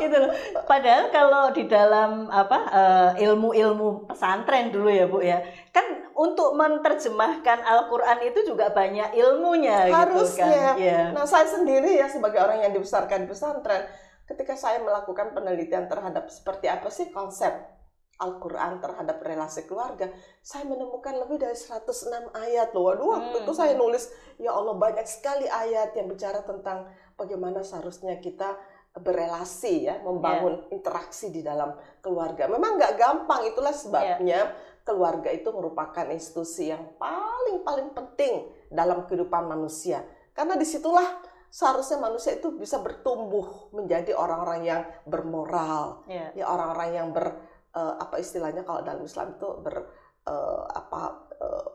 gitu 0.01 0.15
loh. 0.17 0.31
Padahal 0.65 1.13
kalau 1.13 1.53
di 1.53 1.69
dalam 1.69 2.33
apa 2.33 2.59
eh, 2.65 3.29
ilmu-ilmu 3.29 4.09
pesantren 4.09 4.73
dulu 4.73 4.89
ya 4.89 5.05
Bu 5.05 5.21
ya, 5.21 5.37
kan 5.69 5.85
untuk 6.17 6.57
menerjemahkan 6.57 7.61
Al-Quran 7.61 8.25
itu 8.25 8.41
juga 8.49 8.73
banyak 8.73 9.13
ilmunya 9.21 9.85
Harusnya. 9.93 10.49
gitu 10.49 10.49
kan. 10.49 10.75
Ya. 10.81 11.01
Nah 11.13 11.29
saya 11.29 11.45
sendiri 11.45 11.93
ya 11.93 12.09
sebagai 12.09 12.41
orang 12.41 12.65
yang 12.65 12.73
dibesarkan 12.73 13.21
di 13.21 13.27
pesantren, 13.29 13.85
ketika 14.25 14.57
saya 14.57 14.81
melakukan 14.81 15.37
penelitian 15.37 15.85
terhadap 15.85 16.25
seperti 16.33 16.65
apa 16.65 16.89
sih 16.89 17.13
konsep 17.13 17.74
Al-Quran 18.15 18.79
terhadap 18.79 19.19
relasi 19.19 19.67
keluarga, 19.67 20.07
saya 20.39 20.63
menemukan 20.63 21.11
lebih 21.19 21.35
dari 21.35 21.55
106 21.55 22.31
ayat 22.31 22.71
loh. 22.71 22.91
Waduh, 22.91 23.07
waktu 23.19 23.37
hmm. 23.39 23.43
itu 23.43 23.51
saya 23.51 23.73
nulis, 23.75 24.07
ya 24.39 24.55
Allah 24.55 24.75
banyak 24.79 25.03
sekali 25.03 25.47
ayat 25.47 25.91
yang 25.99 26.07
bicara 26.07 26.39
tentang 26.47 26.87
bagaimana 27.19 27.59
seharusnya 27.63 28.15
kita 28.23 28.55
berelasi 28.95 29.91
ya, 29.91 29.99
membangun 29.99 30.63
yeah. 30.63 30.79
interaksi 30.79 31.27
di 31.27 31.43
dalam 31.43 31.75
keluarga. 31.99 32.47
Memang 32.47 32.79
nggak 32.79 32.95
gampang, 32.95 33.51
itulah 33.51 33.75
sebabnya 33.75 34.39
yeah. 34.47 34.55
keluarga 34.87 35.35
itu 35.35 35.51
merupakan 35.51 36.07
institusi 36.07 36.71
yang 36.71 36.95
paling-paling 36.95 37.91
penting 37.91 38.47
dalam 38.71 39.03
kehidupan 39.03 39.51
manusia. 39.51 40.07
Karena 40.31 40.55
di 40.55 40.63
situlah 40.63 41.19
seharusnya 41.51 41.99
manusia 41.99 42.35
itu 42.35 42.55
bisa 42.55 42.79
bertumbuh 42.79 43.71
menjadi 43.75 44.15
orang-orang 44.15 44.61
yang 44.63 44.81
bermoral, 45.03 46.07
yeah. 46.07 46.31
ya 46.31 46.47
orang-orang 46.47 46.89
yang 46.95 47.07
ber 47.11 47.54
uh, 47.75 47.93
apa 47.99 48.15
istilahnya 48.23 48.63
kalau 48.63 48.81
dalam 48.81 49.03
Islam 49.03 49.35
itu 49.35 49.47
ber 49.59 49.85
uh, 50.25 50.63
apa 50.71 51.01
uh, 51.37 51.67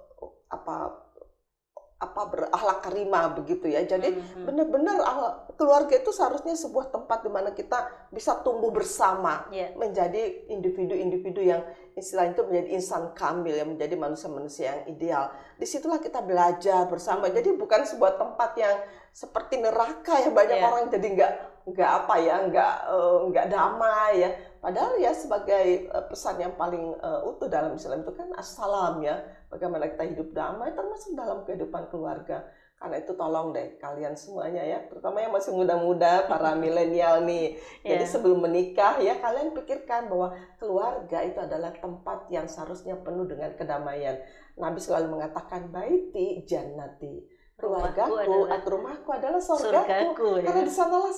apa 0.51 0.77
apa 2.01 2.33
berakhlak 2.33 2.81
karima 2.81 3.29
begitu 3.29 3.69
ya. 3.69 3.85
Jadi 3.85 4.17
mm-hmm. 4.17 4.45
benar-benar 4.49 4.97
keluarga 5.61 6.01
itu 6.01 6.09
seharusnya 6.17 6.57
sebuah 6.57 6.89
tempat 6.89 7.21
di 7.21 7.29
mana 7.29 7.53
kita 7.53 8.09
bisa 8.09 8.41
tumbuh 8.41 8.73
bersama, 8.73 9.45
yeah. 9.53 9.77
menjadi 9.77 10.49
individu-individu 10.49 11.45
yang 11.45 11.61
istilahnya 11.93 12.41
itu 12.41 12.45
menjadi 12.49 12.69
insan 12.73 13.13
kamil 13.13 13.53
yang 13.53 13.77
menjadi 13.77 14.01
manusia-manusia 14.01 14.65
yang 14.73 14.83
ideal. 14.97 15.25
Di 15.61 15.69
situlah 15.69 16.01
kita 16.01 16.25
belajar 16.25 16.89
bersama. 16.89 17.29
Mm-hmm. 17.29 17.37
Jadi 17.37 17.49
bukan 17.61 17.81
sebuah 17.85 18.17
tempat 18.17 18.51
yang 18.57 18.77
seperti 19.13 19.61
neraka 19.61 20.25
ya 20.25 20.31
banyak 20.33 20.57
yeah. 20.57 20.69
orang 20.73 20.85
jadi 20.89 21.07
nggak 21.19 21.33
nggak 21.75 21.91
apa 22.03 22.15
ya 22.23 22.35
nggak 22.49 22.75
nggak 23.29 23.47
uh, 23.47 23.51
damai 23.53 24.13
ya 24.23 24.31
Padahal 24.61 25.01
ya 25.01 25.17
sebagai 25.17 25.89
uh, 25.89 26.05
pesan 26.05 26.37
yang 26.37 26.53
paling 26.53 26.93
uh, 27.01 27.25
utuh 27.25 27.49
dalam 27.49 27.73
Islam 27.73 28.05
itu 28.05 28.13
kan 28.13 28.29
assalam 28.37 29.01
ya, 29.01 29.25
bagaimana 29.49 29.89
kita 29.89 30.05
hidup 30.05 30.37
damai 30.37 30.77
termasuk 30.77 31.17
dalam 31.17 31.49
kehidupan 31.49 31.89
keluarga. 31.89 32.45
Karena 32.81 32.97
itu 32.97 33.13
tolong 33.13 33.53
deh 33.53 33.77
kalian 33.77 34.17
semuanya 34.17 34.65
ya, 34.65 34.85
terutama 34.89 35.21
yang 35.21 35.33
masih 35.33 35.53
muda-muda, 35.53 36.29
para 36.29 36.57
milenial 36.61 37.25
nih. 37.25 37.57
Jadi 37.85 38.05
yeah. 38.05 38.13
sebelum 38.13 38.45
menikah 38.45 39.01
ya 39.01 39.17
kalian 39.17 39.57
pikirkan 39.57 40.13
bahwa 40.13 40.37
keluarga 40.61 41.25
itu 41.25 41.41
adalah 41.41 41.73
tempat 41.77 42.29
yang 42.29 42.45
seharusnya 42.45 43.01
penuh 43.01 43.25
dengan 43.25 43.57
kedamaian. 43.57 44.21
Nabi 44.61 44.77
selalu 44.77 45.17
mengatakan 45.17 45.73
baiti 45.73 46.45
jannati 46.45 47.40
keluargaku 47.61 48.17
adalah, 48.17 48.57
atau 48.57 48.69
rumahku 48.75 49.09
adalah 49.13 49.41
surgaku, 49.41 49.69
surgaku 49.69 50.29
ya. 50.41 50.45
karena 50.49 50.63
di 50.65 50.73
sanalah 50.73 51.13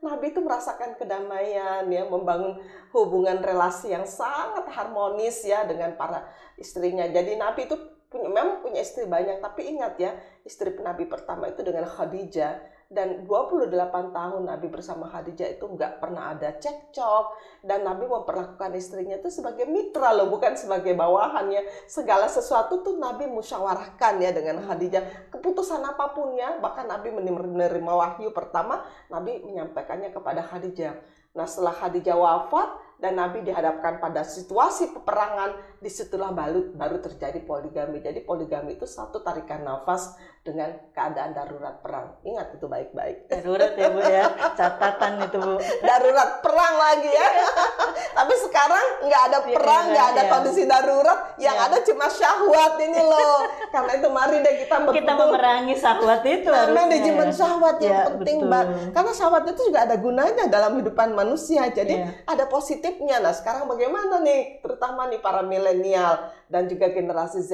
Nabi 0.00 0.26
itu 0.32 0.40
merasakan 0.40 0.90
kedamaian 0.96 1.84
ya 1.86 2.02
membangun 2.08 2.58
hubungan 2.96 3.38
relasi 3.44 3.92
yang 3.92 4.08
sangat 4.08 4.66
harmonis 4.72 5.44
ya 5.44 5.68
dengan 5.68 5.94
para 5.94 6.26
istrinya 6.56 7.04
jadi 7.06 7.36
Nabi 7.36 7.68
itu 7.68 7.76
punya 8.12 8.28
memang 8.28 8.60
punya 8.60 8.84
istri 8.84 9.08
banyak 9.08 9.40
tapi 9.40 9.72
ingat 9.72 9.96
ya 9.96 10.12
istri 10.44 10.72
Nabi 10.76 11.08
pertama 11.08 11.48
itu 11.48 11.64
dengan 11.64 11.88
Khadijah 11.88 12.81
dan 12.92 13.24
28 13.24 13.72
tahun 14.12 14.42
Nabi 14.44 14.68
bersama 14.68 15.08
Khadijah 15.08 15.56
itu 15.56 15.64
nggak 15.64 15.98
pernah 15.98 16.36
ada 16.36 16.52
cekcok. 16.60 17.24
Dan 17.64 17.88
Nabi 17.88 18.04
memperlakukan 18.04 18.76
istrinya 18.76 19.16
itu 19.16 19.32
sebagai 19.32 19.64
mitra 19.64 20.12
loh 20.12 20.28
bukan 20.28 20.52
sebagai 20.54 20.92
bawahannya. 20.92 21.64
Segala 21.88 22.28
sesuatu 22.28 22.84
tuh 22.84 23.00
Nabi 23.00 23.26
musyawarahkan 23.32 24.20
ya 24.20 24.30
dengan 24.36 24.60
Khadijah. 24.60 25.32
Keputusan 25.32 25.80
apa 25.80 26.12
pun 26.12 26.36
ya 26.36 26.60
bahkan 26.60 26.84
Nabi 26.84 27.10
menerima 27.16 27.92
wahyu 27.92 28.30
pertama 28.36 28.84
Nabi 29.08 29.40
menyampaikannya 29.40 30.12
kepada 30.12 30.44
Khadijah. 30.44 30.94
Nah 31.32 31.48
setelah 31.48 31.72
Khadijah 31.72 32.16
wafat 32.16 32.68
dan 33.00 33.18
Nabi 33.18 33.42
dihadapkan 33.42 33.98
pada 33.98 34.22
situasi 34.22 34.94
peperangan, 34.94 35.58
di 35.82 35.90
situlah 35.90 36.30
baru, 36.30 36.72
baru 36.72 37.02
terjadi 37.02 37.42
poligami. 37.42 37.98
Jadi 37.98 38.22
poligami 38.22 38.78
itu 38.78 38.86
satu 38.86 39.20
tarikan 39.20 39.66
nafas 39.66 40.14
dengan 40.42 40.74
keadaan 40.90 41.34
darurat 41.34 41.78
perang. 41.82 42.18
Ingat 42.26 42.58
itu 42.58 42.66
baik-baik. 42.66 43.30
Darurat 43.30 43.74
ya 43.78 43.88
Bu 43.90 44.00
ya, 44.02 44.24
catatan 44.58 45.26
itu 45.26 45.38
Bu. 45.38 45.58
Darurat 45.82 46.42
perang 46.42 46.74
lagi 46.78 47.10
ya. 47.10 47.28
Tapi 48.18 48.34
sekarang 48.42 48.86
nggak 49.06 49.22
ada 49.30 49.38
iya, 49.42 49.54
perang, 49.54 49.84
nggak 49.94 50.06
ada 50.14 50.22
ya. 50.22 50.30
kondisi 50.30 50.62
darurat, 50.68 51.18
yang 51.38 51.56
ya. 51.56 51.66
ada 51.70 51.76
cuma 51.86 52.06
syahwat 52.10 52.74
ini 52.82 53.00
loh. 53.00 53.38
Karena 53.70 53.92
itu 53.98 54.08
mari 54.10 54.36
deh 54.42 54.54
kita 54.66 54.76
betul, 54.82 54.94
kita 54.98 55.12
memerangi 55.16 55.74
syahwat 55.78 56.22
itu. 56.26 56.50
Nah, 56.50 56.66
manajemen 56.70 57.30
syahwat 57.30 57.76
yang 57.80 57.94
ya, 57.94 58.02
penting, 58.10 58.36
Mbak. 58.46 58.64
Karena 58.92 59.12
syahwat 59.14 59.44
itu 59.48 59.60
juga 59.70 59.80
ada 59.86 59.96
gunanya 59.96 60.44
dalam 60.50 60.78
hidupan 60.82 61.14
manusia. 61.14 61.70
Jadi 61.70 61.94
ya. 61.96 62.10
ada 62.26 62.44
positif 62.50 62.72
positifnya. 62.72 63.20
Nah, 63.20 63.32
sekarang 63.36 63.68
bagaimana 63.68 64.24
nih, 64.24 64.64
terutama 64.64 65.06
nih 65.12 65.20
para 65.20 65.42
milenial 65.42 65.71
dan 66.50 66.68
juga 66.68 66.92
generasi 66.92 67.40
Z, 67.40 67.52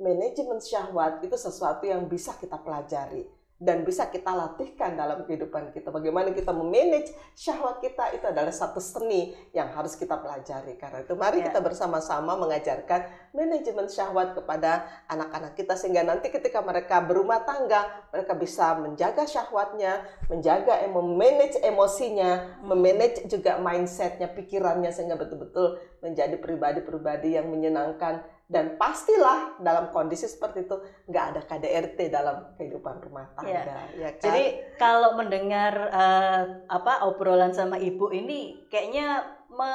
manajemen 0.00 0.62
syahwat 0.62 1.20
itu 1.20 1.36
sesuatu 1.36 1.84
yang 1.84 2.06
bisa 2.08 2.32
kita 2.38 2.56
pelajari 2.56 3.37
dan 3.58 3.82
bisa 3.82 4.06
kita 4.06 4.30
latihkan 4.30 4.94
dalam 4.94 5.26
kehidupan 5.26 5.74
kita. 5.74 5.90
Bagaimana 5.90 6.30
kita 6.30 6.54
memanage 6.54 7.10
syahwat 7.34 7.82
kita 7.82 8.14
itu 8.14 8.22
adalah 8.30 8.54
satu 8.54 8.78
seni 8.78 9.34
yang 9.50 9.74
harus 9.74 9.98
kita 9.98 10.14
pelajari. 10.14 10.78
Karena 10.78 11.02
itu 11.02 11.18
mari 11.18 11.42
yeah. 11.42 11.50
kita 11.50 11.58
bersama-sama 11.58 12.38
mengajarkan 12.38 13.10
manajemen 13.34 13.90
syahwat 13.90 14.38
kepada 14.38 14.86
anak-anak 15.10 15.58
kita 15.58 15.74
sehingga 15.74 16.06
nanti 16.06 16.30
ketika 16.30 16.62
mereka 16.62 17.02
berumah 17.02 17.42
tangga, 17.42 18.06
mereka 18.14 18.38
bisa 18.38 18.78
menjaga 18.78 19.26
syahwatnya, 19.26 20.06
menjaga 20.30 20.78
memanage 20.86 21.58
emosinya, 21.58 22.62
hmm. 22.62 22.70
memanage 22.70 23.26
juga 23.26 23.58
mindsetnya, 23.58 24.30
pikirannya 24.30 24.94
sehingga 24.94 25.18
betul-betul 25.18 25.82
menjadi 25.98 26.38
pribadi-pribadi 26.38 27.34
yang 27.34 27.50
menyenangkan 27.50 28.22
dan 28.48 28.80
pastilah 28.80 29.60
dalam 29.60 29.92
kondisi 29.92 30.24
seperti 30.24 30.64
itu 30.64 30.80
nggak 31.04 31.24
ada 31.36 31.40
KDRT 31.44 31.98
dalam 32.08 32.56
kehidupan 32.56 32.96
rumah 33.04 33.28
tangga. 33.36 33.52
Ya. 33.52 33.76
Ya 33.92 34.10
kan? 34.16 34.24
Jadi 34.24 34.44
kalau 34.80 35.20
mendengar 35.20 35.92
uh, 35.92 36.64
apa 36.64 37.04
obrolan 37.04 37.52
sama 37.52 37.76
ibu 37.76 38.08
ini 38.08 38.64
kayaknya 38.72 39.36
me, 39.52 39.68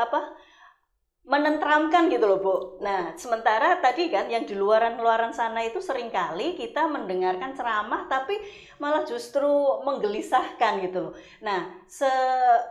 apa 0.00 0.32
menentramkan 1.24 2.12
gitu 2.12 2.28
loh 2.28 2.38
Bu. 2.40 2.54
Nah 2.84 3.16
sementara 3.16 3.80
tadi 3.80 4.12
kan 4.12 4.28
yang 4.28 4.44
di 4.44 4.52
luaran-luaran 4.52 5.32
sana 5.32 5.64
itu 5.64 5.80
sering 5.80 6.12
kali 6.12 6.52
kita 6.52 6.84
mendengarkan 6.84 7.56
ceramah 7.56 8.04
tapi 8.12 8.36
malah 8.76 9.08
justru 9.08 9.48
menggelisahkan 9.88 10.84
gitu 10.84 10.98
loh. 11.08 11.14
Nah 11.40 11.72
se 11.88 12.08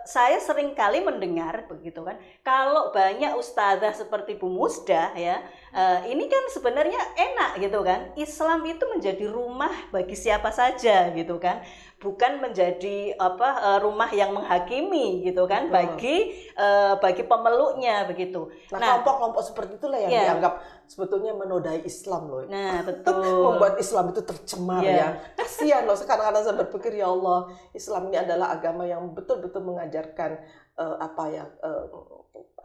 saya 0.05 0.37
sering 0.37 0.77
kali 0.77 1.01
mendengar 1.01 1.65
begitu 1.65 2.05
kan 2.05 2.21
kalau 2.45 2.93
banyak 2.93 3.33
ustazah 3.33 3.89
seperti 3.89 4.37
Bu 4.37 4.53
Musda 4.53 5.17
ya 5.17 5.41
uh, 5.73 6.05
ini 6.05 6.29
kan 6.29 6.45
sebenarnya 6.53 7.01
enak 7.17 7.57
gitu 7.57 7.81
kan 7.81 8.13
Islam 8.13 8.61
itu 8.69 8.85
menjadi 8.85 9.33
rumah 9.33 9.73
bagi 9.89 10.13
siapa 10.13 10.53
saja 10.53 11.09
gitu 11.09 11.41
kan 11.41 11.65
bukan 12.03 12.43
menjadi 12.43 13.15
apa 13.15 13.49
uh, 13.63 13.79
rumah 13.79 14.11
yang 14.11 14.35
menghakimi 14.35 15.23
gitu 15.23 15.47
kan 15.47 15.71
Betul. 15.71 15.75
bagi 15.79 16.17
uh, 16.59 16.99
bagi 16.99 17.23
pemeluknya 17.23 18.03
begitu. 18.03 18.51
Nah, 18.75 18.77
nah 18.77 18.89
kelompok-kelompok 18.99 19.43
seperti 19.47 19.71
itulah 19.79 19.99
yang 20.03 20.11
yeah. 20.11 20.23
dianggap 20.27 20.59
sebetulnya 20.91 21.31
menodai 21.31 21.79
Islam 21.87 22.27
loh. 22.27 22.43
Nah, 22.51 22.83
betul. 22.91 23.23
Membuat 23.23 23.79
Islam 23.79 24.11
itu 24.11 24.21
tercemar 24.27 24.83
yeah. 24.83 24.99
ya. 24.99 25.07
Kasihan 25.39 25.87
loh 25.87 25.95
sekarang-kadang 25.95 26.43
saya 26.43 26.59
berpikir 26.59 26.99
ya 26.99 27.07
Allah, 27.07 27.47
Islam 27.71 28.11
ini 28.11 28.19
adalah 28.19 28.51
agama 28.51 28.83
yang 28.83 29.15
betul-betul 29.15 29.63
mengajarkan 29.63 30.43
uh, 30.75 30.99
apa 30.99 31.23
ya 31.31 31.47
uh, 31.63 31.87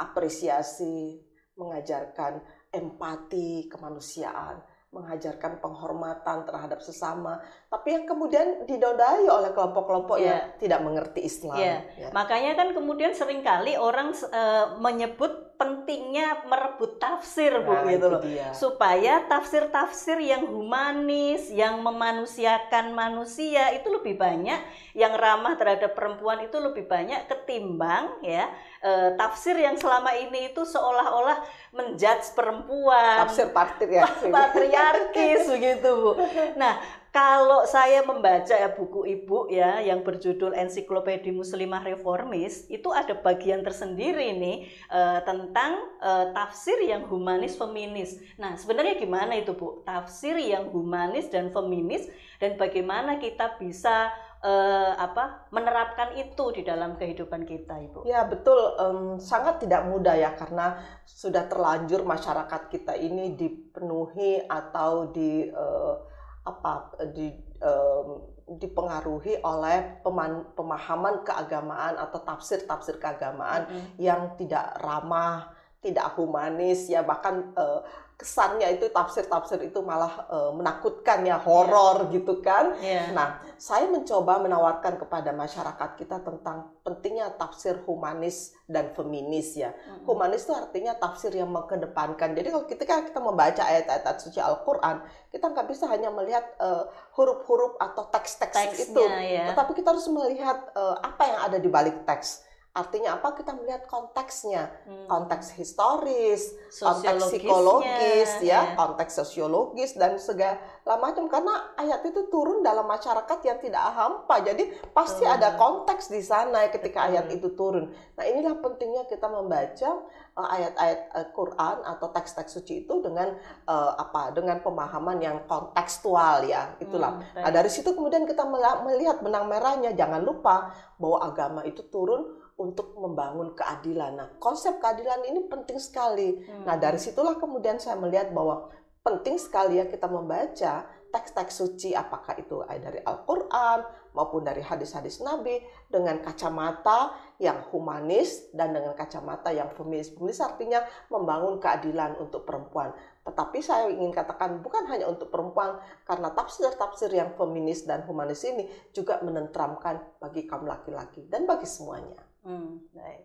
apresiasi, 0.03 1.23
mengajarkan 1.55 2.43
empati, 2.75 3.71
kemanusiaan 3.71 4.78
mengajarkan 4.89 5.61
penghormatan 5.61 6.49
terhadap 6.49 6.81
sesama, 6.81 7.45
tapi 7.69 7.93
yang 7.93 8.09
kemudian 8.09 8.65
didodai 8.65 9.29
oleh 9.29 9.53
kelompok-kelompok 9.53 10.17
yeah. 10.17 10.25
yang 10.25 10.41
tidak 10.57 10.81
mengerti 10.81 11.21
Islam. 11.29 11.61
Yeah. 11.61 11.85
Yeah. 12.01 12.13
Makanya 12.17 12.57
kan 12.57 12.73
kemudian 12.73 13.13
sering 13.13 13.45
kali 13.45 13.77
orang 13.77 14.17
uh, 14.33 14.81
menyebut 14.81 15.48
pentingnya 15.59 16.47
merebut 16.47 17.03
tafsir 17.03 17.51
bu 17.67 17.75
nah, 17.75 17.83
gitu 17.91 18.07
loh. 18.07 18.23
dia. 18.23 18.55
supaya 18.55 19.27
tafsir-tafsir 19.27 20.23
yang 20.23 20.47
humanis 20.47 21.51
yang 21.51 21.83
memanusiakan 21.83 22.95
manusia 22.95 23.75
itu 23.75 23.91
lebih 23.91 24.15
banyak 24.15 24.63
yang 24.95 25.19
ramah 25.19 25.59
terhadap 25.59 25.99
perempuan 25.99 26.47
itu 26.47 26.55
lebih 26.63 26.87
banyak 26.87 27.27
ketimbang 27.27 28.23
ya 28.23 28.47
e, 28.79 29.19
tafsir 29.19 29.59
yang 29.59 29.75
selama 29.75 30.15
ini 30.15 30.55
itu 30.55 30.63
seolah-olah 30.63 31.43
menjudge 31.75 32.39
perempuan. 32.39 33.27
Tafsir 33.27 33.51
ya 33.91 34.07
patriarkis 34.35 35.51
begitu 35.51 35.91
bu. 35.91 36.13
Nah 36.55 36.79
kalau 37.09 37.65
saya 37.65 38.05
membaca 38.05 38.53
ya 38.53 38.69
buku 38.77 39.09
ibu 39.09 39.49
ya 39.49 39.81
yang 39.81 40.05
berjudul 40.05 40.53
Ensiklopedia 40.53 41.33
Muslimah 41.33 41.81
Reformis 41.81 42.69
itu 42.69 42.93
ada 42.93 43.17
bagian 43.17 43.65
tersendiri 43.65 44.37
nih 44.37 44.69
uh, 44.93 45.25
tentang 45.25 45.81
uh, 46.05 46.31
tafsir 46.37 46.77
yang 46.85 47.09
humanis 47.09 47.57
feminis. 47.57 48.21
Nah 48.37 48.61
sebenarnya 48.61 49.01
gimana 49.01 49.41
itu 49.41 49.57
bu 49.57 49.81
tafsir 49.89 50.37
yang 50.37 50.69
humanis 50.69 51.33
dan 51.33 51.49
feminis 51.49 52.05
dan 52.37 52.61
bagaimana 52.61 53.17
kita 53.17 53.57
bisa 53.57 54.13
uh, 54.45 54.93
apa 54.95 55.49
menerapkan 55.51 56.15
itu 56.15 56.55
di 56.55 56.63
dalam 56.63 57.01
kehidupan 57.01 57.49
kita 57.49 57.83
ibu? 57.89 58.05
Ya 58.05 58.29
betul 58.29 58.59
um, 58.79 59.17
sangat 59.17 59.65
tidak 59.65 59.89
mudah 59.89 60.15
ya 60.15 60.37
karena 60.37 60.79
sudah 61.09 61.49
terlanjur 61.49 62.05
masyarakat 62.05 62.69
kita 62.69 62.95
ini 63.01 63.35
dipenuhi 63.35 64.45
atau 64.47 65.11
di 65.11 65.49
uh, 65.51 66.18
apa 66.49 66.97
di 67.13 67.29
um, 67.61 68.25
dipengaruhi 68.49 69.45
oleh 69.45 70.01
peman, 70.01 70.57
pemahaman 70.57 71.21
keagamaan 71.21 72.01
atau 72.01 72.25
tafsir-tafsir 72.25 72.97
keagamaan 72.97 73.69
mm 73.69 73.73
-hmm. 73.77 73.89
yang 74.01 74.21
tidak 74.41 74.73
ramah, 74.81 75.53
tidak 75.79 76.19
humanis 76.19 76.91
ya 76.91 77.07
bahkan 77.07 77.55
uh, 77.55 77.87
kesannya 78.19 78.67
itu 78.75 78.91
tafsir-tafsir 78.91 79.63
itu 79.63 79.79
malah 79.79 80.27
uh, 80.27 80.51
menakutkan 80.51 81.23
ya 81.23 81.39
horor 81.39 82.11
yeah. 82.11 82.13
gitu 82.19 82.35
kan. 82.43 82.75
Yeah. 82.83 83.15
Nah, 83.15 83.39
saya 83.55 83.87
mencoba 83.87 84.43
menawarkan 84.43 84.99
kepada 84.99 85.31
masyarakat 85.31 85.95
kita 85.95 86.27
tentang 86.27 86.75
pentingnya 86.83 87.31
tafsir 87.39 87.79
humanis 87.87 88.59
dan 88.67 88.91
feminis 88.91 89.55
ya. 89.55 89.71
Mm-hmm. 89.71 90.03
Humanis 90.03 90.51
itu 90.51 90.51
artinya 90.51 90.99
tafsir 90.99 91.31
yang 91.31 91.47
mengedepankan. 91.47 92.35
Jadi 92.35 92.51
kalau 92.51 92.67
kita 92.67 92.83
kan 92.83 93.07
kita 93.07 93.23
membaca 93.23 93.63
ayat-ayat 93.63 94.19
suci 94.19 94.43
Al-Qur'an, 94.43 95.07
kita 95.31 95.55
nggak 95.55 95.71
bisa 95.71 95.87
hanya 95.87 96.11
melihat 96.11 96.43
uh, 96.59 96.91
huruf-huruf 97.15 97.79
atau 97.79 98.03
teks-teks 98.11 98.83
itu, 98.83 99.05
yeah. 99.23 99.55
tetapi 99.55 99.79
kita 99.79 99.95
harus 99.95 100.11
melihat 100.11 100.59
uh, 100.75 100.99
apa 101.07 101.23
yang 101.23 101.39
ada 101.47 101.59
di 101.63 101.71
balik 101.71 102.03
teks 102.03 102.48
Artinya 102.77 103.19
apa? 103.19 103.35
Kita 103.35 103.57
melihat 103.59 103.91
konteksnya, 103.91 104.71
hmm. 104.87 105.11
konteks 105.11 105.57
historis, 105.59 106.55
konteks 106.79 107.27
psikologis, 107.27 108.39
ya, 108.39 108.71
ya, 108.71 108.79
konteks 108.79 109.19
sosiologis 109.19 109.99
dan 109.99 110.15
segala 110.21 110.95
macam. 111.01 111.27
Karena 111.27 111.75
ayat 111.75 112.07
itu 112.07 112.31
turun 112.31 112.63
dalam 112.63 112.87
masyarakat 112.87 113.39
yang 113.43 113.59
tidak 113.59 113.83
hampa, 113.83 114.47
jadi 114.47 114.71
pasti 114.95 115.27
hmm. 115.27 115.35
ada 115.35 115.59
konteks 115.59 116.13
di 116.13 116.23
sana 116.23 116.71
ketika 116.71 117.03
hmm. 117.03 117.09
ayat 117.11 117.27
itu 117.35 117.51
turun. 117.59 117.91
Nah 118.15 118.25
inilah 118.29 118.55
pentingnya 118.63 119.11
kita 119.11 119.27
membaca 119.27 119.91
uh, 120.39 120.49
ayat-ayat 120.55 121.01
uh, 121.19 121.27
Quran 121.35 121.77
atau 121.83 122.07
teks-teks 122.15 122.55
suci 122.55 122.87
itu 122.87 122.95
dengan 123.03 123.35
uh, 123.67 123.99
apa? 123.99 124.31
Dengan 124.31 124.63
pemahaman 124.63 125.19
yang 125.19 125.43
kontekstual 125.51 126.47
ya, 126.47 126.79
itulah. 126.79 127.19
Hmm, 127.19 127.43
nah 127.43 127.51
dari 127.51 127.73
situ 127.73 127.91
kemudian 127.91 128.23
kita 128.23 128.47
melihat 128.87 129.19
benang 129.19 129.51
merahnya. 129.51 129.91
Jangan 129.99 130.23
lupa 130.23 130.71
bahwa 130.95 131.19
agama 131.27 131.61
itu 131.67 131.83
turun 131.91 132.38
untuk 132.59 132.99
membangun 132.99 133.55
keadilan. 133.55 134.19
Nah, 134.19 134.29
konsep 134.43 134.83
keadilan 134.83 135.23
ini 135.31 135.47
penting 135.47 135.79
sekali. 135.79 136.43
Hmm. 136.43 136.67
Nah, 136.67 136.75
dari 136.75 136.99
situlah 136.99 137.39
kemudian 137.39 137.79
saya 137.79 137.95
melihat 137.95 138.35
bahwa 138.35 138.69
penting 139.07 139.39
sekali 139.39 139.79
ya 139.79 139.87
kita 139.87 140.11
membaca 140.11 140.85
teks-teks 141.09 141.65
suci 141.65 141.97
apakah 141.97 142.37
itu 142.37 142.61
dari 142.69 143.01
Al-Qur'an 143.01 143.81
maupun 144.13 144.45
dari 144.45 144.61
hadis-hadis 144.61 145.25
Nabi 145.25 145.57
dengan 145.89 146.21
kacamata 146.21 147.17
yang 147.41 147.65
humanis 147.73 148.53
dan 148.53 148.77
dengan 148.77 148.93
kacamata 148.93 149.49
yang 149.49 149.73
feminis. 149.73 150.13
Feminis 150.13 150.45
artinya 150.45 150.85
membangun 151.09 151.57
keadilan 151.57 152.21
untuk 152.21 152.45
perempuan. 152.45 152.93
Tetapi 153.25 153.59
saya 153.65 153.89
ingin 153.89 154.13
katakan 154.13 154.61
bukan 154.61 154.85
hanya 154.93 155.09
untuk 155.09 155.33
perempuan 155.33 155.81
karena 156.05 156.29
tafsir-tafsir 156.37 157.09
yang 157.09 157.33
feminis 157.41 157.89
dan 157.89 158.05
humanis 158.05 158.45
ini 158.45 158.69
juga 158.93 159.25
menentramkan 159.25 160.21
bagi 160.21 160.45
kaum 160.45 160.69
laki-laki 160.69 161.25
dan 161.33 161.49
bagi 161.49 161.65
semuanya. 161.65 162.28
Hmm, 162.49 162.81
baik. 162.97 163.23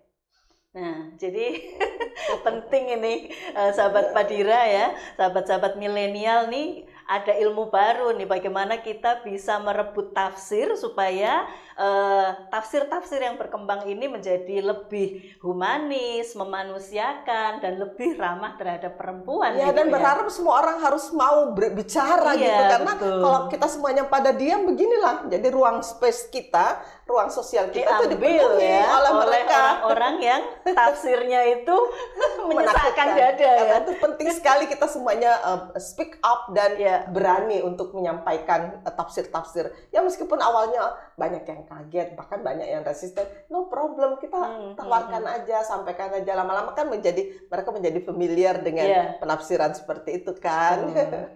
Nah, 0.75 0.97
jadi 1.21 1.45
penting 2.45 2.83
ini 2.97 3.15
eh, 3.55 3.71
sahabat 3.77 4.11
Padira 4.15 4.61
ya, 4.67 4.87
sahabat-sahabat 5.17 5.73
milenial 5.81 6.49
nih 6.53 6.83
ada 7.13 7.33
ilmu 7.37 7.69
baru 7.69 8.09
nih 8.17 8.25
bagaimana 8.25 8.81
kita 8.81 9.21
bisa 9.21 9.61
merebut 9.61 10.17
tafsir 10.17 10.73
supaya 10.73 11.45
eh, 11.77 12.29
tafsir-tafsir 12.49 13.21
uh, 13.21 13.25
yang 13.29 13.35
berkembang 13.37 13.85
ini 13.85 14.09
menjadi 14.09 14.65
lebih 14.65 15.37
humanis, 15.45 16.33
memanusiakan 16.33 17.61
dan 17.61 17.77
lebih 17.77 18.17
ramah 18.17 18.57
terhadap 18.57 18.97
perempuan. 18.97 19.53
Ya 19.53 19.69
gitu 19.69 19.77
dan 19.77 19.85
ya. 19.89 19.93
berharap 19.93 20.25
semua 20.33 20.65
orang 20.65 20.81
harus 20.81 21.13
mau 21.13 21.53
berbicara 21.53 22.33
iya, 22.33 22.41
gitu 22.41 22.63
karena 22.73 22.93
betul. 22.97 23.21
kalau 23.21 23.39
kita 23.53 23.67
semuanya 23.69 24.03
pada 24.09 24.31
diam 24.33 24.65
beginilah 24.65 25.29
jadi 25.29 25.47
ruang 25.53 25.85
space 25.85 26.33
kita, 26.33 26.81
ruang 27.05 27.29
sosial 27.29 27.69
kita 27.69 27.93
itu 28.01 28.17
dipenuhi 28.17 28.65
ya, 28.65 28.89
oleh, 28.89 29.11
mereka 29.21 29.61
orang-orang 29.85 30.15
yang 30.17 30.41
tafsirnya 30.65 31.41
itu 31.61 31.77
menyesakkan 32.49 33.07
dada 33.13 33.53
ya. 33.53 33.75
Itu 33.85 33.93
penting 34.01 34.29
sekali 34.33 34.65
kita 34.65 34.89
semuanya 34.89 35.37
uh, 35.45 35.61
speak 35.77 36.17
up 36.25 36.49
dan 36.57 36.73
ya 37.03 37.11
berani 37.11 37.59
untuk 37.59 37.91
menyampaikan 37.91 38.79
eh, 38.79 38.93
tafsir-tafsir. 38.95 39.75
Ya 39.91 39.99
meskipun 39.99 40.39
awalnya 40.39 40.95
banyak 41.19 41.43
yang 41.43 41.61
kaget, 41.67 42.15
bahkan 42.15 42.39
banyak 42.39 42.67
yang 42.67 42.81
resisten, 42.87 43.27
no 43.51 43.67
problem 43.67 44.15
kita 44.23 44.39
hmm, 44.39 44.55
hmm 44.55 44.71
tawarkan 44.79 45.23
hmm, 45.23 45.35
aja, 45.43 45.57
sampaikan 45.67 46.09
aja. 46.15 46.31
Lama-lama 46.33 46.71
kan 46.71 46.87
menjadi 46.87 47.27
mereka 47.51 47.69
menjadi 47.75 47.99
familiar 48.07 48.55
dengan 48.63 48.87
yeah. 48.87 49.07
penafsiran 49.19 49.75
seperti 49.75 50.23
itu 50.23 50.31
kan. 50.39 50.87
Hmm. 50.89 51.27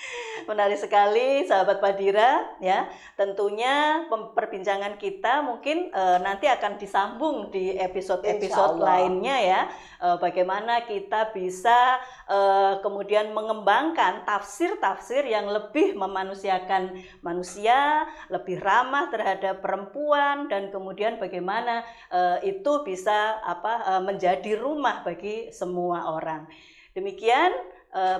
Menarik 0.48 0.80
sekali 0.80 1.44
sahabat 1.44 1.78
Padira 1.78 2.56
ya. 2.58 2.88
Tentunya 3.14 4.06
perbincangan 4.08 4.96
kita 4.96 5.44
mungkin 5.44 5.92
e, 5.92 6.02
nanti 6.24 6.48
akan 6.48 6.80
disambung 6.80 7.52
di 7.52 7.76
episode-episode 7.76 8.80
lainnya 8.80 9.36
ya. 9.38 9.60
E, 10.00 10.08
bagaimana 10.16 10.88
kita 10.88 11.28
bisa 11.36 12.00
e, 12.24 12.38
kemudian 12.80 13.36
mengembangkan 13.36 14.24
tafsir-tafsir 14.24 15.28
yang 15.28 15.52
lebih 15.52 15.92
memanusiakan 15.92 16.96
manusia, 17.20 18.08
lebih 18.32 18.64
ramah 18.64 19.12
terhadap 19.12 19.60
perempuan 19.60 20.48
dan 20.48 20.72
kemudian 20.72 21.20
bagaimana 21.20 21.84
e, 22.08 22.48
itu 22.56 22.80
bisa 22.80 23.44
apa 23.44 24.00
menjadi 24.00 24.56
rumah 24.56 25.04
bagi 25.04 25.52
semua 25.52 26.16
orang. 26.16 26.48
Demikian 26.96 27.52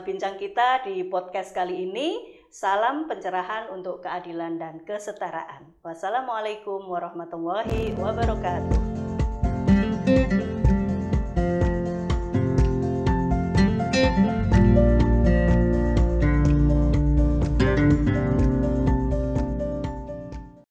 bincang 0.03 0.35
kita 0.37 0.85
di 0.85 1.07
podcast 1.07 1.57
kali 1.57 1.89
ini. 1.89 2.39
Salam 2.51 3.07
pencerahan 3.07 3.71
untuk 3.71 4.03
keadilan 4.03 4.59
dan 4.59 4.83
kesetaraan. 4.83 5.71
Wassalamualaikum 5.87 6.83
warahmatullahi 6.91 7.95
wabarakatuh. 7.95 9.00